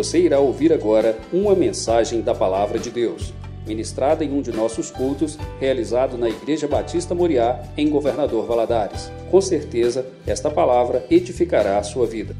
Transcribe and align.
Você 0.00 0.18
irá 0.24 0.40
ouvir 0.40 0.72
agora 0.72 1.20
uma 1.30 1.54
mensagem 1.54 2.22
da 2.22 2.34
Palavra 2.34 2.78
de 2.78 2.90
Deus, 2.90 3.34
ministrada 3.66 4.24
em 4.24 4.32
um 4.32 4.40
de 4.40 4.50
nossos 4.50 4.90
cultos, 4.90 5.36
realizado 5.58 6.16
na 6.16 6.26
Igreja 6.26 6.66
Batista 6.66 7.14
Moriá, 7.14 7.70
em 7.76 7.90
Governador 7.90 8.46
Valadares. 8.46 9.10
Com 9.30 9.42
certeza, 9.42 10.10
esta 10.26 10.50
palavra 10.50 11.06
edificará 11.10 11.78
a 11.78 11.82
sua 11.82 12.06
vida. 12.06 12.34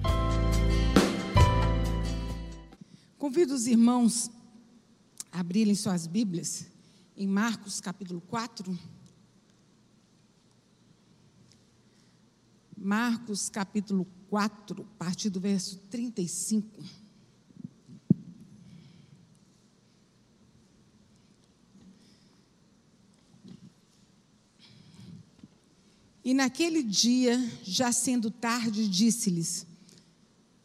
Convido 3.18 3.52
os 3.52 3.66
irmãos 3.66 4.30
a 5.30 5.40
abrirem 5.40 5.74
suas 5.74 6.06
Bíblias 6.06 6.64
em 7.14 7.26
Marcos 7.26 7.78
capítulo 7.78 8.22
4. 8.22 8.74
Marcos 12.74 13.50
capítulo 13.50 14.06
4, 14.30 14.80
a 14.80 15.04
partir 15.04 15.28
do 15.28 15.38
verso 15.38 15.76
35. 15.90 17.09
E 26.24 26.34
naquele 26.34 26.82
dia, 26.82 27.38
já 27.62 27.90
sendo 27.92 28.30
tarde, 28.30 28.88
disse-lhes: 28.88 29.66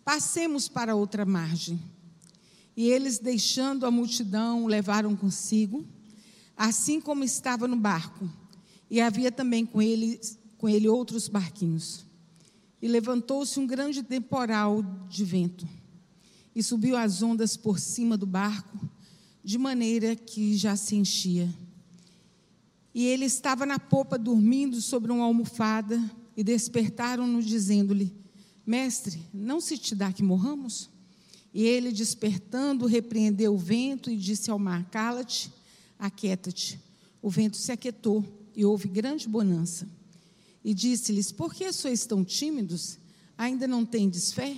Passemos 0.04 0.68
para 0.68 0.95
outra 0.95 1.26
margem. 1.26 1.80
E 2.76 2.90
eles, 2.90 3.20
deixando 3.20 3.86
a 3.86 3.91
multidão, 3.91 4.66
levaram 4.66 5.16
consigo, 5.16 5.86
assim 6.58 7.00
como 7.00 7.23
estava 7.23 7.68
no 7.68 7.78
barco. 7.78 8.30
E 8.90 9.00
havia 9.00 9.31
também 9.31 9.66
com 9.66 9.81
ele, 9.81 10.20
com 10.58 10.68
ele 10.68 10.90
outros 10.90 11.30
barquinhos. 11.30 12.06
E 12.81 12.88
levantou-se 12.88 13.58
um 13.59 13.66
grande 13.66 14.03
temporal 14.03 14.84
de 15.09 15.23
vento, 15.23 15.67
e 16.53 16.62
subiu 16.62 16.95
as 16.98 17.22
ondas 17.22 17.56
por 17.56 17.80
cima 17.80 18.17
do 18.17 18.26
barco, 18.26 18.78
de 19.44 19.58
maneira 19.58 20.16
que 20.16 20.56
já 20.58 20.76
se 20.76 20.95
enchia. 20.95 21.50
E 22.96 23.06
ele 23.06 23.26
estava 23.26 23.66
na 23.66 23.78
popa 23.78 24.18
dormindo 24.18 24.80
sobre 24.80 25.12
uma 25.12 25.26
almofada, 25.26 26.02
e 26.38 26.42
despertaram-no, 26.46 27.44
dizendo-lhe: 27.44 28.16
Mestre, 28.66 29.22
não 29.34 29.60
se 29.60 29.78
te 29.78 29.94
dá 29.94 30.14
que 30.14 30.24
morramos? 30.24 30.90
E 31.54 31.64
ele, 31.64 31.92
despertando, 31.92 32.86
repreendeu 32.86 33.54
o 33.54 33.58
vento 33.58 34.10
e 34.10 34.16
disse 34.16 34.50
ao 34.50 34.58
mar: 34.58 34.90
Cala-te, 34.90 35.52
aquieta-te. 36.00 36.80
O 37.22 37.30
vento 37.30 37.58
se 37.58 37.70
aquietou 37.70 38.23
e 38.56 38.64
houve 38.64 38.88
grande 38.88 39.28
bonança. 39.28 39.90
E 40.64 40.73
disse-lhes: 40.73 41.34
Por 41.34 41.54
que 41.54 41.73
sois 41.73 42.06
tão 42.06 42.23
tímidos? 42.23 42.98
Ainda 43.38 43.68
não 43.68 43.86
tendes 43.86 44.32
fé? 44.32 44.58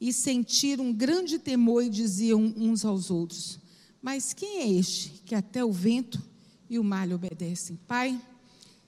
E 0.00 0.10
sentiram 0.10 0.86
um 0.86 0.92
grande 0.92 1.38
temor 1.38 1.84
e 1.84 1.90
diziam 1.90 2.54
uns 2.56 2.82
aos 2.82 3.10
outros: 3.10 3.58
Mas 4.00 4.32
quem 4.32 4.60
é 4.60 4.68
este 4.70 5.22
que 5.26 5.34
até 5.34 5.62
o 5.62 5.70
vento 5.70 6.34
e 6.68 6.78
o 6.78 6.84
mar 6.84 7.06
lhe 7.06 7.14
obedecem? 7.14 7.78
Pai, 7.86 8.20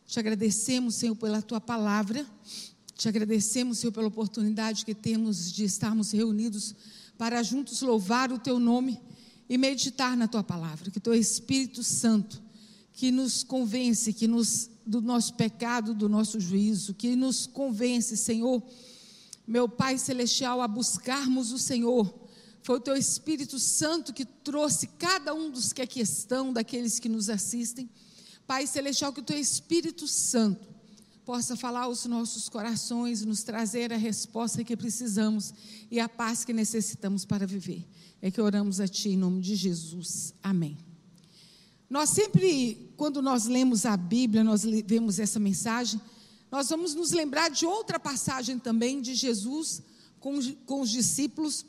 te 0.07 0.19
agradecemos, 0.19 0.95
Senhor, 0.95 1.15
pela 1.17 1.43
tua 1.43 1.61
palavra. 1.61 2.27
Te 2.97 3.09
agradecemos, 3.09 3.79
Senhor, 3.79 3.93
pela 3.93 4.09
oportunidade 4.09 4.85
que 4.85 4.95
temos 4.95 5.53
de 5.53 5.65
estarmos 5.65 6.13
reunidos 6.13 6.75
para 7.17 7.43
juntos 7.43 7.83
louvar 7.83 8.33
o 8.33 8.39
teu 8.39 8.59
nome 8.59 9.01
e 9.49 9.59
meditar 9.59 10.17
na 10.17 10.27
tua 10.27 10.43
palavra. 10.43 10.91
Que 10.91 10.99
teu 10.99 11.15
Espírito 11.15 11.83
Santo, 11.83 12.43
que 12.93 13.11
nos 13.11 13.43
convence, 13.43 14.13
que 14.13 14.27
nos 14.27 14.71
do 14.87 15.03
nosso 15.03 15.35
pecado, 15.35 15.93
do 15.93 16.09
nosso 16.09 16.41
juízo, 16.41 16.95
que 16.95 17.15
nos 17.15 17.47
convence, 17.47 18.17
Senhor, 18.17 18.63
meu 19.47 19.69
Pai 19.69 19.99
celestial, 19.99 20.63
a 20.63 20.69
buscarmos 20.69 21.53
o 21.53 21.59
Senhor. 21.59 22.28
Foi 22.63 22.77
o 22.77 22.81
teu 22.81 22.97
Espírito 22.97 23.59
Santo 23.59 24.13
que 24.13 24.25
trouxe 24.25 24.87
cada 24.99 25.35
um 25.35 25.51
dos 25.51 25.73
que 25.73 25.83
aqui 25.83 26.01
estão, 26.01 26.53
daqueles 26.53 26.99
que 26.99 27.09
nos 27.09 27.29
assistem. 27.29 27.89
Pai 28.47 28.67
celestial, 28.67 29.13
que 29.13 29.21
o 29.21 29.25
teu 29.25 29.39
Espírito 29.39 30.07
Santo 30.07 30.69
possa 31.25 31.55
falar 31.57 31.83
aos 31.83 32.07
nossos 32.07 32.49
corações, 32.49 33.23
nos 33.23 33.43
trazer 33.43 33.93
a 33.93 33.97
resposta 33.99 34.65
que 34.65 34.75
precisamos 34.75 35.53
e 35.91 36.01
a 36.01 36.09
paz 36.09 36.45
que 36.45 36.55
necessitamos 36.55 37.27
para 37.27 37.47
viver. 37.47 37.87
É 38.23 38.31
que 38.31 38.41
oramos 38.41 38.81
a 38.81 38.89
Ti 38.89 39.11
em 39.11 39.17
nome 39.17 39.43
de 39.43 39.55
Jesus. 39.55 40.33
Amém. 40.43 40.79
Nós 41.89 42.11
sempre, 42.11 42.93
quando 42.97 43.23
nós 43.23 43.47
lemos 43.47 43.87
a 43.87 43.97
Bíblia, 43.97 44.43
nós 44.43 44.63
vemos 44.63 45.19
essa 45.19 45.39
mensagem, 45.39 46.01
nós 46.51 46.69
vamos 46.69 46.95
nos 46.95 47.13
lembrar 47.13 47.51
de 47.51 47.67
outra 47.67 47.99
passagem 48.01 48.59
também 48.59 49.01
de 49.01 49.15
Jesus 49.15 49.83
com, 50.21 50.39
com 50.65 50.81
os 50.81 50.91
discípulos 50.91 51.65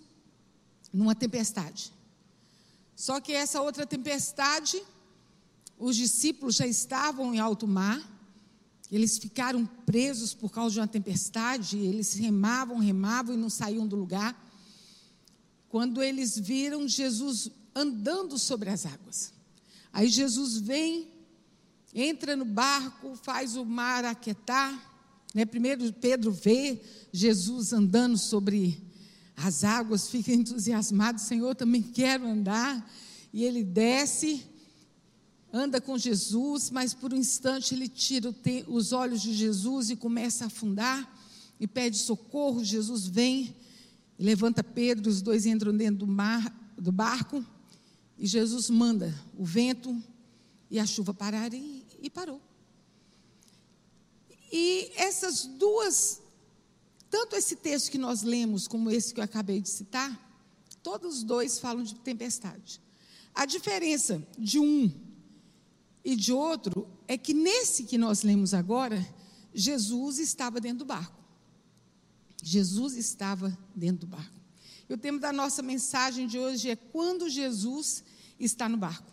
numa 0.91 1.16
tempestade. 1.16 1.91
Só 2.95 3.19
que 3.22 3.31
essa 3.31 3.61
outra 3.61 3.85
tempestade, 3.85 4.81
os 5.77 5.95
discípulos 5.95 6.55
já 6.55 6.67
estavam 6.67 7.33
em 7.33 7.39
alto 7.39 7.67
mar, 7.67 8.01
eles 8.91 9.17
ficaram 9.17 9.66
presos 9.85 10.33
por 10.33 10.51
causa 10.51 10.73
de 10.73 10.79
uma 10.79 10.88
tempestade, 10.88 11.77
eles 11.77 12.13
remavam, 12.13 12.77
remavam 12.77 13.35
e 13.35 13.38
não 13.38 13.50
saíam 13.50 13.88
do 13.88 13.95
lugar. 13.95 14.35
Quando 15.69 16.01
eles 16.01 16.38
viram 16.38 16.88
Jesus 16.88 17.51
andando 17.75 18.38
sobre 18.38 18.69
as 18.69 18.85
águas. 18.85 19.31
Aí 19.94 20.07
Jesus 20.07 20.57
vem, 20.57 21.07
entra 21.94 22.35
no 22.35 22.45
barco, 22.45 23.16
faz 23.16 23.56
o 23.56 23.63
mar 23.63 24.03
aquietar. 24.06 24.88
Né? 25.33 25.45
Primeiro 25.45 25.94
Pedro 25.94 26.31
vê 26.31 26.81
Jesus 27.11 27.71
andando 27.71 28.17
sobre 28.17 28.88
as 29.44 29.63
águas, 29.63 30.09
fica 30.09 30.33
entusiasmado, 30.33 31.19
Senhor, 31.19 31.55
também 31.55 31.81
quero 31.81 32.27
andar. 32.27 32.89
E 33.31 33.44
ele 33.44 33.63
desce, 33.63 34.44
anda 35.51 35.79
com 35.79 35.97
Jesus, 35.97 36.69
mas 36.69 36.94
por 36.94 37.13
um 37.13 37.17
instante 37.17 37.73
ele 37.73 37.88
tira 37.88 38.35
os 38.67 38.91
olhos 38.91 39.22
de 39.22 39.33
Jesus 39.33 39.89
e 39.89 39.95
começa 39.95 40.44
a 40.44 40.47
afundar 40.47 41.17
e 41.59 41.67
pede 41.67 41.97
socorro. 41.97 42.63
Jesus 42.63 43.05
vem, 43.05 43.55
levanta 44.17 44.63
Pedro, 44.63 45.09
os 45.09 45.22
dois 45.22 45.45
entram 45.45 45.75
dentro 45.75 46.06
do 46.06 46.07
mar, 46.07 46.73
do 46.77 46.91
barco. 46.91 47.45
E 48.17 48.27
Jesus 48.27 48.69
manda 48.69 49.13
o 49.38 49.45
vento 49.45 49.95
e 50.69 50.79
a 50.79 50.85
chuva 50.85 51.13
pararem 51.13 51.83
e, 52.01 52.07
e 52.07 52.09
parou. 52.09 52.41
E 54.51 54.91
essas 54.95 55.45
duas, 55.45 56.19
tanto 57.09 57.35
esse 57.35 57.55
texto 57.55 57.91
que 57.91 57.97
nós 57.97 58.21
lemos 58.21 58.67
como 58.67 58.91
esse 58.91 59.13
que 59.13 59.19
eu 59.19 59.23
acabei 59.23 59.61
de 59.61 59.69
citar, 59.69 60.29
todos 60.83 61.17
os 61.17 61.23
dois 61.23 61.59
falam 61.59 61.83
de 61.83 61.95
tempestade. 61.95 62.81
A 63.33 63.45
diferença 63.45 64.25
de 64.37 64.59
um 64.59 64.91
e 66.03 66.15
de 66.15 66.31
outro 66.31 66.87
é 67.07 67.17
que 67.17 67.33
nesse 67.33 67.83
que 67.83 67.97
nós 67.97 68.21
lemos 68.23 68.53
agora, 68.53 69.05
Jesus 69.53 70.19
estava 70.19 70.59
dentro 70.59 70.79
do 70.79 70.85
barco. 70.85 71.17
Jesus 72.41 72.95
estava 72.95 73.57
dentro 73.75 74.07
do 74.07 74.07
barco. 74.07 74.39
E 74.87 74.93
o 74.93 74.97
tema 74.97 75.19
da 75.19 75.33
nossa 75.33 75.61
mensagem 75.61 76.27
de 76.27 76.39
hoje 76.39 76.69
é 76.69 76.75
quando 76.75 77.29
Jesus 77.29 78.03
está 78.39 78.69
no 78.69 78.77
barco. 78.77 79.11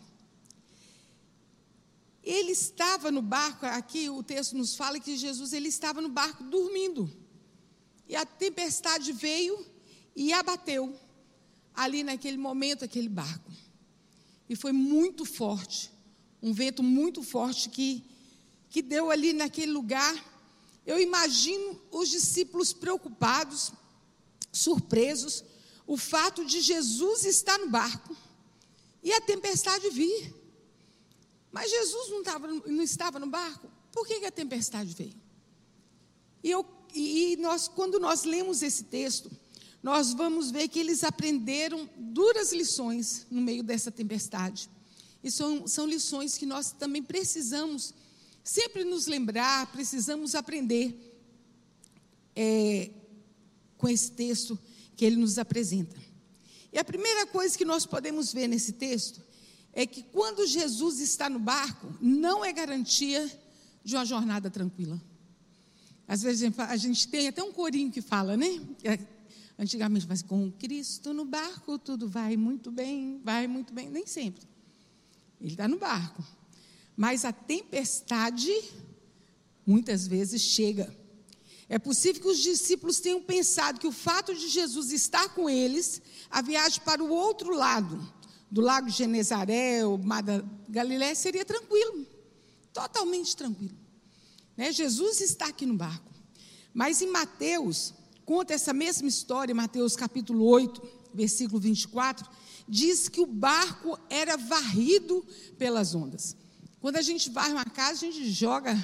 Ele 2.23 2.51
estava 2.51 3.11
no 3.11 3.21
barco, 3.21 3.65
aqui 3.65 4.09
o 4.09 4.21
texto 4.21 4.57
nos 4.57 4.75
fala 4.75 4.99
que 4.99 5.15
Jesus 5.15 5.53
ele 5.53 5.69
estava 5.69 6.01
no 6.01 6.09
barco 6.09 6.43
dormindo. 6.43 7.09
E 8.07 8.15
a 8.15 8.25
tempestade 8.25 9.11
veio 9.11 9.65
e 10.15 10.33
abateu 10.33 10.97
ali 11.73 12.03
naquele 12.03 12.37
momento 12.37 12.85
aquele 12.85 13.09
barco. 13.09 13.51
E 14.49 14.55
foi 14.55 14.71
muito 14.71 15.25
forte, 15.25 15.91
um 16.41 16.53
vento 16.53 16.81
muito 16.81 17.21
forte 17.21 17.69
que 17.69 18.03
que 18.69 18.81
deu 18.81 19.09
ali 19.09 19.33
naquele 19.33 19.71
lugar. 19.71 20.15
Eu 20.85 20.99
imagino 20.99 21.79
os 21.91 22.09
discípulos 22.09 22.73
preocupados, 22.73 23.71
surpresos, 24.51 25.43
o 25.85 25.97
fato 25.97 26.45
de 26.45 26.61
Jesus 26.61 27.25
estar 27.25 27.57
no 27.57 27.69
barco 27.69 28.15
e 29.03 29.11
a 29.11 29.21
tempestade 29.21 29.89
vir. 29.89 30.33
Mas 31.51 31.69
Jesus 31.69 32.09
não, 32.09 32.23
tava, 32.23 32.47
não 32.47 32.81
estava 32.81 33.19
no 33.19 33.27
barco. 33.27 33.69
Por 33.91 34.05
que, 34.05 34.19
que 34.19 34.25
a 34.25 34.31
tempestade 34.31 34.93
veio? 34.93 35.15
E, 36.43 36.51
eu, 36.51 36.63
e 36.99 37.37
nós, 37.37 37.67
quando 37.67 37.99
nós 37.99 38.23
lemos 38.23 38.61
esse 38.61 38.85
texto, 38.85 39.31
nós 39.81 40.13
vamos 40.13 40.51
ver 40.51 40.67
que 40.67 40.79
eles 40.79 41.03
aprenderam 41.03 41.89
duras 41.97 42.51
lições 42.51 43.25
no 43.29 43.41
meio 43.41 43.63
dessa 43.63 43.91
tempestade. 43.91 44.69
E 45.23 45.31
são, 45.31 45.67
são 45.67 45.85
lições 45.85 46.37
que 46.37 46.45
nós 46.45 46.71
também 46.71 47.03
precisamos 47.03 47.93
sempre 48.43 48.83
nos 48.83 49.07
lembrar, 49.07 49.71
precisamos 49.71 50.35
aprender 50.35 51.19
é, 52.35 52.91
com 53.77 53.87
esse 53.87 54.11
texto 54.11 54.57
que 54.95 55.05
ele 55.05 55.15
nos 55.15 55.37
apresenta. 55.37 55.95
E 56.71 56.79
a 56.79 56.83
primeira 56.83 57.25
coisa 57.25 57.57
que 57.57 57.65
nós 57.65 57.85
podemos 57.85 58.31
ver 58.33 58.47
nesse 58.47 58.73
texto 58.73 59.21
é 59.73 59.85
que 59.85 60.01
quando 60.01 60.47
Jesus 60.47 60.99
está 60.99 61.29
no 61.29 61.39
barco, 61.39 61.93
não 62.01 62.43
é 62.43 62.51
garantia 62.51 63.29
de 63.83 63.95
uma 63.95 64.05
jornada 64.05 64.49
tranquila. 64.49 65.01
Às 66.07 66.21
vezes 66.21 66.51
a 66.57 66.77
gente 66.77 67.07
tem 67.07 67.27
até 67.27 67.43
um 67.43 67.51
corinho 67.51 67.91
que 67.91 68.01
fala, 68.01 68.37
né? 68.37 68.61
É, 68.83 68.97
Antigamente, 69.59 70.05
mas 70.07 70.21
com 70.21 70.51
Cristo 70.51 71.13
no 71.13 71.25
barco 71.25 71.79
tudo 71.79 72.07
vai 72.07 72.37
muito 72.37 72.69
bem, 72.69 73.19
vai 73.23 73.47
muito 73.47 73.73
bem, 73.73 73.89
nem 73.89 74.05
sempre. 74.05 74.47
Ele 75.41 75.51
está 75.51 75.67
no 75.67 75.79
barco. 75.79 76.23
Mas 76.95 77.25
a 77.25 77.31
tempestade 77.31 78.53
muitas 79.65 80.07
vezes 80.07 80.41
chega. 80.41 80.95
É 81.67 81.79
possível 81.79 82.21
que 82.21 82.27
os 82.27 82.37
discípulos 82.37 82.99
tenham 82.99 83.21
pensado 83.21 83.79
que 83.79 83.87
o 83.87 83.91
fato 83.91 84.33
de 84.33 84.47
Jesus 84.47 84.91
estar 84.91 85.27
com 85.29 85.49
eles, 85.49 86.01
a 86.29 86.41
viagem 86.41 86.81
para 86.85 87.03
o 87.03 87.09
outro 87.09 87.53
lado, 87.53 87.99
do 88.49 88.61
lago 88.61 88.89
Genezaré, 88.89 89.85
ou 89.85 89.97
Mar 89.97 90.21
da 90.21 90.43
Galiléia, 90.69 91.15
seria 91.15 91.43
tranquilo, 91.43 92.05
totalmente 92.71 93.35
tranquilo. 93.35 93.75
Né? 94.57 94.71
Jesus 94.71 95.21
está 95.21 95.47
aqui 95.47 95.65
no 95.65 95.75
barco. 95.75 96.11
Mas 96.73 97.01
em 97.01 97.07
Mateus, 97.07 97.93
conta 98.25 98.53
essa 98.53 98.73
mesma 98.73 99.07
história, 99.07 99.53
Mateus 99.53 99.95
capítulo 99.95 100.43
8, 100.45 100.81
versículo 101.13 101.59
24, 101.59 102.27
diz 102.67 103.07
que 103.07 103.21
o 103.21 103.25
barco 103.25 103.97
era 104.09 104.35
varrido 104.35 105.25
pelas 105.57 105.95
ondas. 105.95 106.35
Quando 106.81 106.97
a 106.97 107.01
gente 107.01 107.29
vai 107.29 107.51
uma 107.51 107.65
casa, 107.65 108.05
a 108.05 108.11
gente 108.11 108.29
joga 108.29 108.75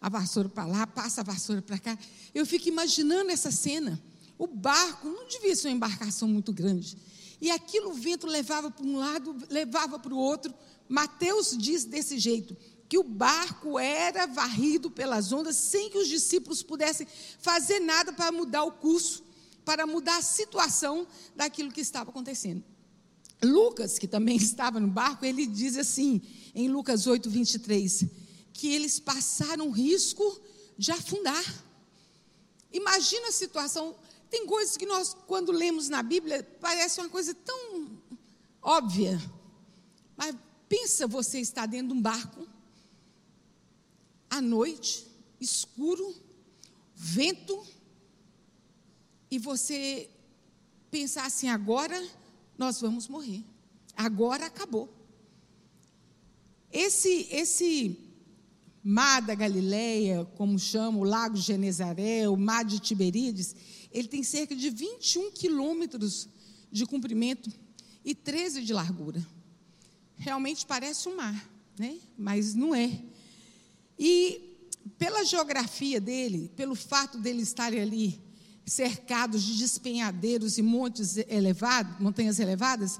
a 0.00 0.08
vassoura 0.08 0.48
para 0.48 0.66
lá, 0.66 0.86
passa 0.86 1.20
a 1.20 1.24
vassoura 1.24 1.62
para 1.62 1.78
cá. 1.78 1.98
Eu 2.34 2.44
fico 2.44 2.68
imaginando 2.68 3.30
essa 3.30 3.50
cena. 3.50 4.02
O 4.36 4.46
barco 4.46 5.08
não 5.08 5.28
devia 5.28 5.54
ser 5.54 5.68
uma 5.68 5.76
embarcação 5.76 6.26
muito 6.28 6.52
grande. 6.52 6.96
E 7.40 7.50
aquilo 7.50 7.90
o 7.90 7.94
vento 7.94 8.26
levava 8.26 8.70
para 8.70 8.86
um 8.86 8.96
lado, 8.96 9.36
levava 9.48 9.98
para 9.98 10.14
o 10.14 10.16
outro. 10.16 10.54
Mateus 10.88 11.56
diz 11.56 11.84
desse 11.84 12.18
jeito: 12.18 12.56
que 12.92 12.98
o 12.98 13.02
barco 13.02 13.78
era 13.78 14.26
varrido 14.26 14.90
pelas 14.90 15.32
ondas 15.32 15.56
sem 15.56 15.88
que 15.88 15.96
os 15.96 16.06
discípulos 16.06 16.62
pudessem 16.62 17.06
fazer 17.38 17.80
nada 17.80 18.12
para 18.12 18.30
mudar 18.30 18.64
o 18.64 18.72
curso, 18.72 19.24
para 19.64 19.86
mudar 19.86 20.18
a 20.18 20.20
situação 20.20 21.06
daquilo 21.34 21.72
que 21.72 21.80
estava 21.80 22.10
acontecendo. 22.10 22.62
Lucas, 23.42 23.98
que 23.98 24.06
também 24.06 24.36
estava 24.52 24.78
no 24.78 24.88
barco, 24.88 25.24
ele 25.24 25.46
diz 25.46 25.78
assim, 25.78 26.20
em 26.54 26.68
Lucas 26.68 27.06
8, 27.06 27.30
23, 27.30 28.04
que 28.52 28.74
eles 28.74 29.00
passaram 29.00 29.70
risco 29.70 30.38
de 30.76 30.92
afundar. 30.92 31.64
Imagina 32.70 33.28
a 33.28 33.32
situação. 33.32 33.96
Tem 34.28 34.46
coisas 34.46 34.76
que 34.76 34.84
nós, 34.84 35.16
quando 35.26 35.50
lemos 35.50 35.88
na 35.88 36.02
Bíblia, 36.02 36.46
parece 36.60 37.00
uma 37.00 37.08
coisa 37.08 37.32
tão 37.32 37.98
óbvia. 38.60 39.18
Mas 40.14 40.36
pensa 40.68 41.06
você 41.06 41.40
estar 41.40 41.64
dentro 41.64 41.88
de 41.88 41.94
um 41.94 42.02
barco 42.02 42.51
à 44.32 44.40
noite, 44.40 45.06
escuro, 45.38 46.16
vento, 46.94 47.62
e 49.30 49.38
você 49.38 50.08
pensar 50.90 51.26
assim: 51.26 51.48
agora 51.48 52.02
nós 52.56 52.80
vamos 52.80 53.08
morrer, 53.08 53.44
agora 53.94 54.46
acabou. 54.46 54.88
Esse, 56.72 57.28
esse 57.30 57.98
mar 58.82 59.20
da 59.20 59.34
Galileia, 59.34 60.24
como 60.38 60.58
chama, 60.58 60.96
o 60.96 61.04
lago 61.04 61.36
Genezaré, 61.36 62.26
o 62.26 62.34
mar 62.34 62.64
de 62.64 62.80
Tiberíades, 62.80 63.54
ele 63.92 64.08
tem 64.08 64.22
cerca 64.22 64.56
de 64.56 64.70
21 64.70 65.30
quilômetros 65.32 66.26
de 66.70 66.86
comprimento 66.86 67.52
e 68.02 68.14
13 68.14 68.62
de 68.62 68.72
largura. 68.72 69.22
Realmente 70.16 70.64
parece 70.64 71.06
um 71.10 71.16
mar, 71.16 71.50
né? 71.78 72.00
mas 72.16 72.54
não 72.54 72.74
é. 72.74 73.11
E 74.04 74.58
pela 74.98 75.24
geografia 75.24 76.00
dele, 76.00 76.50
pelo 76.56 76.74
fato 76.74 77.18
dele 77.18 77.40
estarem 77.40 77.80
ali 77.80 78.20
cercados 78.66 79.44
de 79.44 79.56
despenhadeiros 79.56 80.58
e 80.58 80.62
montes 80.62 81.18
elevados, 81.28 82.00
montanhas 82.00 82.40
elevadas, 82.40 82.98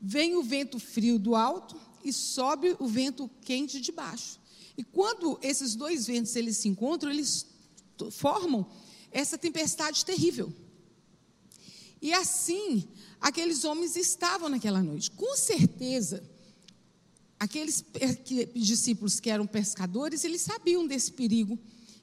vem 0.00 0.36
o 0.36 0.44
vento 0.44 0.78
frio 0.78 1.18
do 1.18 1.34
alto 1.34 1.74
e 2.04 2.12
sobe 2.12 2.76
o 2.78 2.86
vento 2.86 3.28
quente 3.40 3.80
de 3.80 3.90
baixo. 3.90 4.38
E 4.78 4.84
quando 4.84 5.40
esses 5.42 5.74
dois 5.74 6.06
ventos 6.06 6.36
eles 6.36 6.56
se 6.58 6.68
encontram, 6.68 7.10
eles 7.10 7.48
formam 8.12 8.64
essa 9.10 9.36
tempestade 9.36 10.04
terrível. 10.04 10.52
E 12.00 12.12
assim, 12.12 12.88
aqueles 13.20 13.64
homens 13.64 13.96
estavam 13.96 14.48
naquela 14.48 14.84
noite. 14.84 15.10
Com 15.10 15.36
certeza, 15.36 16.22
Aqueles 17.38 17.84
discípulos 18.54 19.20
que 19.20 19.30
eram 19.30 19.46
pescadores, 19.46 20.24
eles 20.24 20.40
sabiam 20.40 20.86
desse 20.86 21.12
perigo 21.12 21.58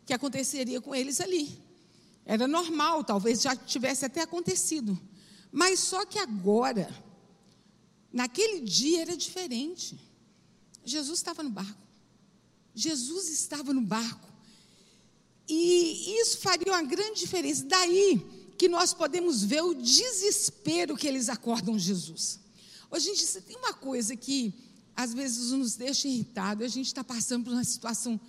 que 0.05 0.13
aconteceria 0.13 0.81
com 0.81 0.93
eles 0.93 1.19
ali. 1.21 1.57
Era 2.25 2.47
normal, 2.47 3.03
talvez 3.03 3.41
já 3.41 3.55
tivesse 3.55 4.05
até 4.05 4.21
acontecido. 4.21 4.99
Mas 5.51 5.79
só 5.79 6.05
que 6.05 6.19
agora, 6.19 6.89
naquele 8.11 8.61
dia 8.61 9.01
era 9.01 9.17
diferente. 9.17 9.99
Jesus 10.83 11.19
estava 11.19 11.43
no 11.43 11.49
barco. 11.49 11.81
Jesus 12.73 13.29
estava 13.29 13.73
no 13.73 13.81
barco. 13.81 14.29
E 15.47 16.19
isso 16.21 16.37
faria 16.37 16.71
uma 16.71 16.83
grande 16.83 17.19
diferença. 17.19 17.65
Daí 17.65 18.25
que 18.57 18.69
nós 18.69 18.93
podemos 18.93 19.43
ver 19.43 19.61
o 19.63 19.73
desespero 19.73 20.95
que 20.95 21.07
eles 21.07 21.29
acordam 21.29 21.77
Jesus. 21.77 22.39
Hoje, 22.89 23.13
gente, 23.15 23.41
tem 23.41 23.57
uma 23.57 23.73
coisa 23.73 24.15
que 24.15 24.53
às 24.95 25.13
vezes 25.13 25.51
nos 25.51 25.75
deixa 25.75 26.07
irritado. 26.07 26.63
A 26.63 26.67
gente 26.67 26.87
está 26.87 27.03
passando 27.03 27.45
por 27.45 27.53
uma 27.53 27.63
situação 27.63 28.19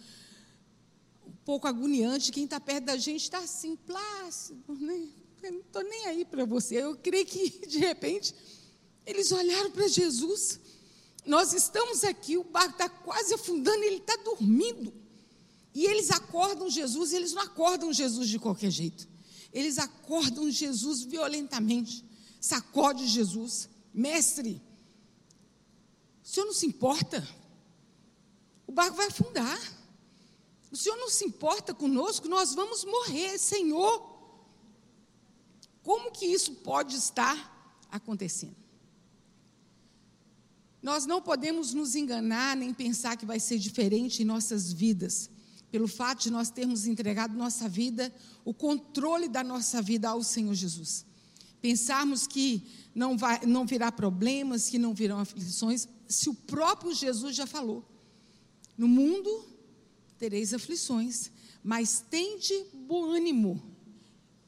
um 1.27 1.33
pouco 1.45 1.67
agoniante. 1.67 2.33
Quem 2.33 2.45
está 2.45 2.61
perto 2.61 2.85
da 2.85 2.97
gente 2.97 3.23
está 3.23 3.39
assim, 3.39 3.77
plácido, 3.77 4.75
né? 4.75 5.09
Eu 5.43 5.53
não 5.53 5.61
estou 5.61 5.83
nem 5.83 6.07
aí 6.07 6.25
para 6.25 6.45
você. 6.45 6.77
Eu 6.77 6.97
creio 6.97 7.27
que, 7.27 7.49
de 7.67 7.79
repente, 7.79 8.35
eles 9.05 9.33
olharam 9.33 9.71
para 9.71 9.89
Jesus. 9.89 10.61
Nós 11.27 11.53
estamos 11.53 12.05
aqui, 12.05 12.37
o 12.37 12.45
barco 12.45 12.73
está 12.73 12.89
quase 12.89 13.35
afundando, 13.35 13.83
ele 13.83 13.97
está 13.97 14.17
dormindo. 14.17 14.93
E 15.75 15.85
eles 15.87 16.11
acordam 16.11 16.69
Jesus, 16.69 17.13
e 17.13 17.17
eles 17.17 17.33
não 17.33 17.43
acordam 17.43 17.93
Jesus 17.93 18.29
de 18.29 18.39
qualquer 18.39 18.71
jeito. 18.71 19.09
Eles 19.53 19.79
acordam 19.79 20.51
Jesus 20.51 21.03
violentamente. 21.03 22.05
Sacode 22.41 23.07
Jesus. 23.07 23.69
Mestre, 23.95 24.61
o 26.23 26.29
senhor 26.29 26.47
não 26.47 26.55
se 26.55 26.67
importa? 26.67 27.27
O 28.67 28.73
barco 28.73 28.97
vai 28.97 29.09
afundar. 29.09 29.61
O 30.71 30.77
senhor 30.77 30.97
não 30.97 31.11
se 31.11 31.25
importa 31.25 31.75
conosco? 31.75 32.29
Nós 32.29 32.55
vamos 32.55 32.85
morrer, 32.85 33.39
Senhor. 33.39 34.11
Como 35.83 36.13
que 36.13 36.25
isso 36.25 36.53
pode 36.55 36.97
estar 36.97 37.85
acontecendo? 37.91 38.57
Nós 40.83 41.07
não 41.07 41.21
podemos 41.21 41.75
nos 41.75 41.95
enganar 41.95 42.57
nem 42.57 42.73
pensar 42.73 43.17
que 43.17 43.27
vai 43.27 43.39
ser 43.39 43.59
diferente 43.59 44.23
em 44.23 44.25
nossas 44.25 44.73
vidas, 44.73 45.31
pelo 45.71 45.87
fato 45.87 46.23
de 46.23 46.31
nós 46.31 46.51
termos 46.51 46.87
entregado 46.87 47.37
nossa 47.37 47.69
vida, 47.69 48.13
o 48.45 48.55
controle 48.55 49.29
da 49.29 49.45
nossa 49.45 49.83
vida 49.83 50.09
ao 50.09 50.23
Senhor 50.23 50.55
Jesus. 50.55 51.05
Pensarmos 51.61 52.27
que 52.27 52.67
não, 52.95 53.17
vai, 53.17 53.45
não 53.47 53.65
virá 53.65 53.93
problemas, 53.93 54.69
que 54.69 54.79
não 54.79 54.93
virão 54.93 55.21
aflições, 55.21 55.87
se 56.13 56.29
o 56.29 56.35
próprio 56.35 56.95
Jesus 56.95 57.35
já 57.35 57.47
falou: 57.47 57.85
No 58.77 58.87
mundo 58.87 59.45
tereis 60.19 60.55
aflições, 60.55 61.31
mas 61.65 62.05
tende 62.09 62.55
bom 62.73 63.11
ânimo. 63.11 63.61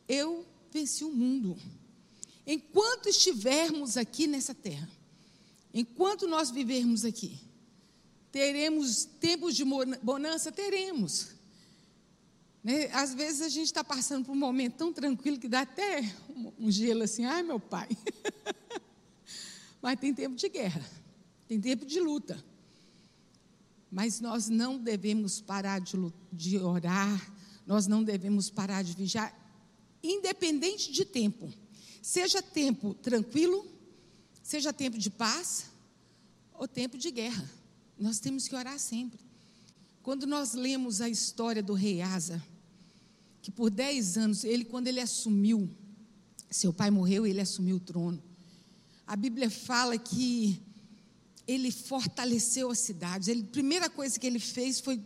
Eu 0.06 0.46
venci 0.70 1.04
o 1.04 1.10
mundo. 1.10 1.56
Enquanto 2.46 3.08
estivermos 3.08 3.96
aqui 3.96 4.26
nessa 4.26 4.54
terra, 4.54 4.88
enquanto 5.72 6.28
nós 6.28 6.50
vivermos 6.50 7.04
aqui, 7.04 7.40
teremos 8.30 9.04
tempos 9.04 9.56
de 9.56 9.64
bonança? 10.02 10.52
Teremos. 10.52 11.28
Né? 12.62 12.86
Às 12.92 13.14
vezes 13.14 13.40
a 13.40 13.48
gente 13.48 13.66
está 13.66 13.82
passando 13.82 14.26
por 14.26 14.32
um 14.32 14.38
momento 14.38 14.76
tão 14.76 14.92
tranquilo 14.92 15.38
que 15.38 15.48
dá 15.48 15.62
até 15.62 16.14
um 16.58 16.70
gelo 16.70 17.02
assim, 17.04 17.24
ai 17.24 17.42
meu 17.42 17.58
pai. 17.58 17.88
Mas 19.80 19.98
tem 19.98 20.14
tempo 20.14 20.36
de 20.36 20.48
guerra 20.48 21.03
tem 21.54 21.60
tempo 21.60 21.86
de 21.86 22.00
luta. 22.00 22.42
Mas 23.90 24.20
nós 24.20 24.48
não 24.48 24.76
devemos 24.76 25.40
parar 25.40 25.80
de, 25.80 25.96
de 26.32 26.58
orar, 26.58 27.32
nós 27.64 27.86
não 27.86 28.02
devemos 28.02 28.50
parar 28.50 28.82
de 28.82 28.92
vigiar, 28.92 29.32
independente 30.02 30.90
de 30.90 31.04
tempo. 31.04 31.52
Seja 32.02 32.42
tempo 32.42 32.94
tranquilo, 32.94 33.64
seja 34.42 34.72
tempo 34.72 34.98
de 34.98 35.10
paz 35.10 35.66
ou 36.52 36.66
tempo 36.66 36.98
de 36.98 37.10
guerra. 37.10 37.48
Nós 37.98 38.18
temos 38.18 38.48
que 38.48 38.56
orar 38.56 38.78
sempre. 38.78 39.20
Quando 40.02 40.26
nós 40.26 40.54
lemos 40.54 41.00
a 41.00 41.08
história 41.08 41.62
do 41.62 41.72
rei 41.72 42.02
Asa, 42.02 42.44
que 43.40 43.50
por 43.50 43.70
dez 43.70 44.18
anos, 44.18 44.42
ele, 44.42 44.64
quando 44.64 44.88
ele 44.88 45.00
assumiu, 45.00 45.70
seu 46.50 46.72
pai 46.72 46.90
morreu, 46.90 47.24
ele 47.26 47.40
assumiu 47.40 47.76
o 47.76 47.80
trono. 47.80 48.22
A 49.06 49.14
Bíblia 49.14 49.48
fala 49.48 49.96
que 49.96 50.60
ele 51.46 51.70
fortaleceu 51.70 52.70
a 52.70 52.74
cidade. 52.74 53.30
Ele, 53.30 53.42
a 53.42 53.52
primeira 53.52 53.90
coisa 53.90 54.18
que 54.18 54.26
ele 54.26 54.38
fez 54.38 54.80
foi 54.80 55.00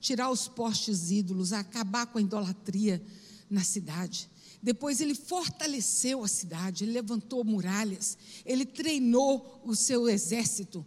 tirar 0.00 0.30
os 0.30 0.48
postes 0.48 1.10
ídolos, 1.10 1.52
acabar 1.52 2.06
com 2.06 2.18
a 2.18 2.20
idolatria 2.20 3.02
na 3.50 3.62
cidade. 3.62 4.28
Depois 4.62 5.00
ele 5.00 5.14
fortaleceu 5.14 6.24
a 6.24 6.28
cidade, 6.28 6.84
ele 6.84 6.92
levantou 6.92 7.44
muralhas, 7.44 8.18
ele 8.44 8.66
treinou 8.66 9.62
o 9.64 9.74
seu 9.74 10.08
exército. 10.08 10.84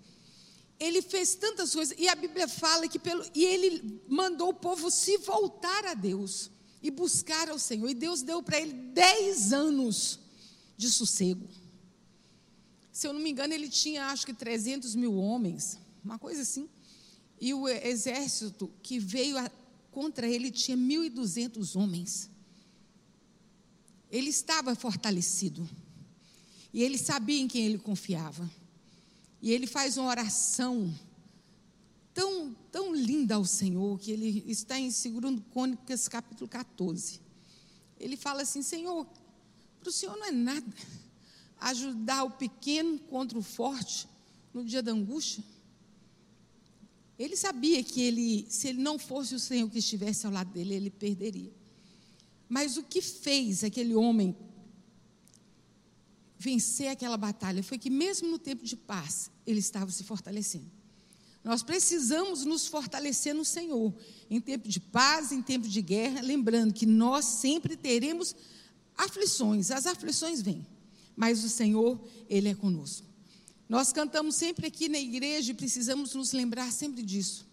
Ele 0.78 1.02
fez 1.02 1.36
tantas 1.36 1.74
coisas, 1.74 1.96
e 1.98 2.10
a 2.10 2.16
Bíblia 2.16 2.48
fala 2.48 2.88
que 2.88 3.00
pelo. 3.00 3.24
E 3.36 3.46
ele 3.46 4.02
mandou 4.08 4.50
o 4.50 4.54
povo 4.54 4.90
se 4.90 5.18
voltar 5.20 5.86
a 5.86 5.94
Deus 5.94 6.50
e 6.82 6.90
buscar 6.90 7.50
ao 7.50 7.60
Senhor. 7.60 7.88
E 7.88 7.94
Deus 7.94 8.24
deu 8.24 8.42
para 8.42 8.60
ele 8.60 8.74
dez 8.74 9.54
anos 9.54 10.20
de 10.76 10.90
sossego. 10.90 11.48
Se 12.92 13.08
eu 13.08 13.14
não 13.14 13.22
me 13.22 13.30
engano, 13.30 13.54
ele 13.54 13.70
tinha 13.70 14.08
acho 14.08 14.26
que 14.26 14.34
300 14.34 14.96
mil 14.96 15.16
homens, 15.16 15.80
uma 16.04 16.20
coisa 16.20 16.42
assim. 16.42 16.70
E 17.40 17.54
o 17.54 17.68
exército 17.68 18.70
que 18.84 19.00
veio 19.00 19.38
a, 19.38 19.50
contra 19.92 20.28
ele 20.28 20.52
tinha 20.52 20.78
1.200 20.78 21.80
homens. 21.80 22.30
Ele 24.12 24.30
estava 24.30 24.76
fortalecido. 24.76 25.68
E 26.74 26.84
ele 26.84 26.98
sabia 26.98 27.40
em 27.40 27.48
quem 27.48 27.66
ele 27.66 27.78
confiava. 27.78 28.50
E 29.42 29.52
ele 29.52 29.66
faz 29.66 29.98
uma 29.98 30.10
oração 30.10 30.94
tão, 32.14 32.56
tão 32.72 32.94
linda 32.94 33.36
ao 33.36 33.46
Senhor, 33.46 33.98
que 34.00 34.12
ele 34.12 34.44
está 34.48 34.78
em 34.78 34.90
2 34.90 35.42
Crônicas, 35.52 36.08
capítulo 36.08 36.48
14. 36.48 37.22
Ele 38.00 38.18
fala 38.18 38.44
assim: 38.44 38.62
Senhor, 38.62 39.08
para 39.80 39.90
o 39.90 39.92
Senhor 39.92 40.16
não 40.18 40.26
é 40.26 40.32
nada 40.32 40.76
ajudar 41.62 42.24
o 42.24 42.32
pequeno 42.32 43.00
contra 43.00 43.38
o 43.38 43.42
forte 43.42 44.10
no 44.54 44.66
dia 44.66 44.82
da 44.82 44.92
angústia. 44.92 45.44
Ele 47.18 47.36
sabia 47.36 47.84
que 47.84 48.02
ele, 48.02 48.48
se 48.50 48.70
ele 48.70 48.82
não 48.82 48.98
fosse 48.98 49.36
o 49.36 49.40
Senhor 49.40 49.70
que 49.70 49.78
estivesse 49.78 50.26
ao 50.26 50.34
lado 50.34 50.52
dele, 50.52 50.74
ele 50.74 50.90
perderia. 50.90 51.54
Mas 52.50 52.78
o 52.78 52.84
que 52.84 53.02
fez 53.02 53.64
aquele 53.64 53.94
homem 53.94 54.36
vencer 56.38 56.88
aquela 56.88 57.16
batalha 57.16 57.62
foi 57.62 57.78
que, 57.78 57.90
mesmo 57.90 58.28
no 58.28 58.40
tempo 58.40 58.66
de 58.66 58.76
paz, 58.76 59.30
ele 59.46 59.60
estava 59.60 59.92
se 59.92 60.04
fortalecendo. 60.04 60.66
Nós 61.44 61.62
precisamos 61.62 62.44
nos 62.44 62.68
fortalecer 62.68 63.34
no 63.34 63.46
Senhor, 63.46 63.94
em 64.30 64.42
tempo 64.42 64.68
de 64.68 64.80
paz, 64.80 65.32
em 65.32 65.42
tempo 65.42 65.68
de 65.68 65.82
guerra, 65.82 66.22
lembrando 66.22 66.74
que 66.74 66.86
nós 66.86 67.26
sempre 67.26 67.76
teremos 67.76 68.36
aflições, 68.98 69.72
as 69.72 69.86
aflições 69.86 70.42
vêm, 70.42 70.66
mas 71.16 71.44
o 71.44 71.50
Senhor, 71.50 72.00
Ele 72.30 72.50
é 72.50 72.56
conosco. 72.56 73.08
Nós 73.68 73.94
cantamos 73.94 74.36
sempre 74.36 74.68
aqui 74.68 74.90
na 74.90 75.00
igreja 75.00 75.52
e 75.52 75.56
precisamos 75.56 76.14
nos 76.14 76.34
lembrar 76.34 76.72
sempre 76.72 77.02
disso, 77.02 77.48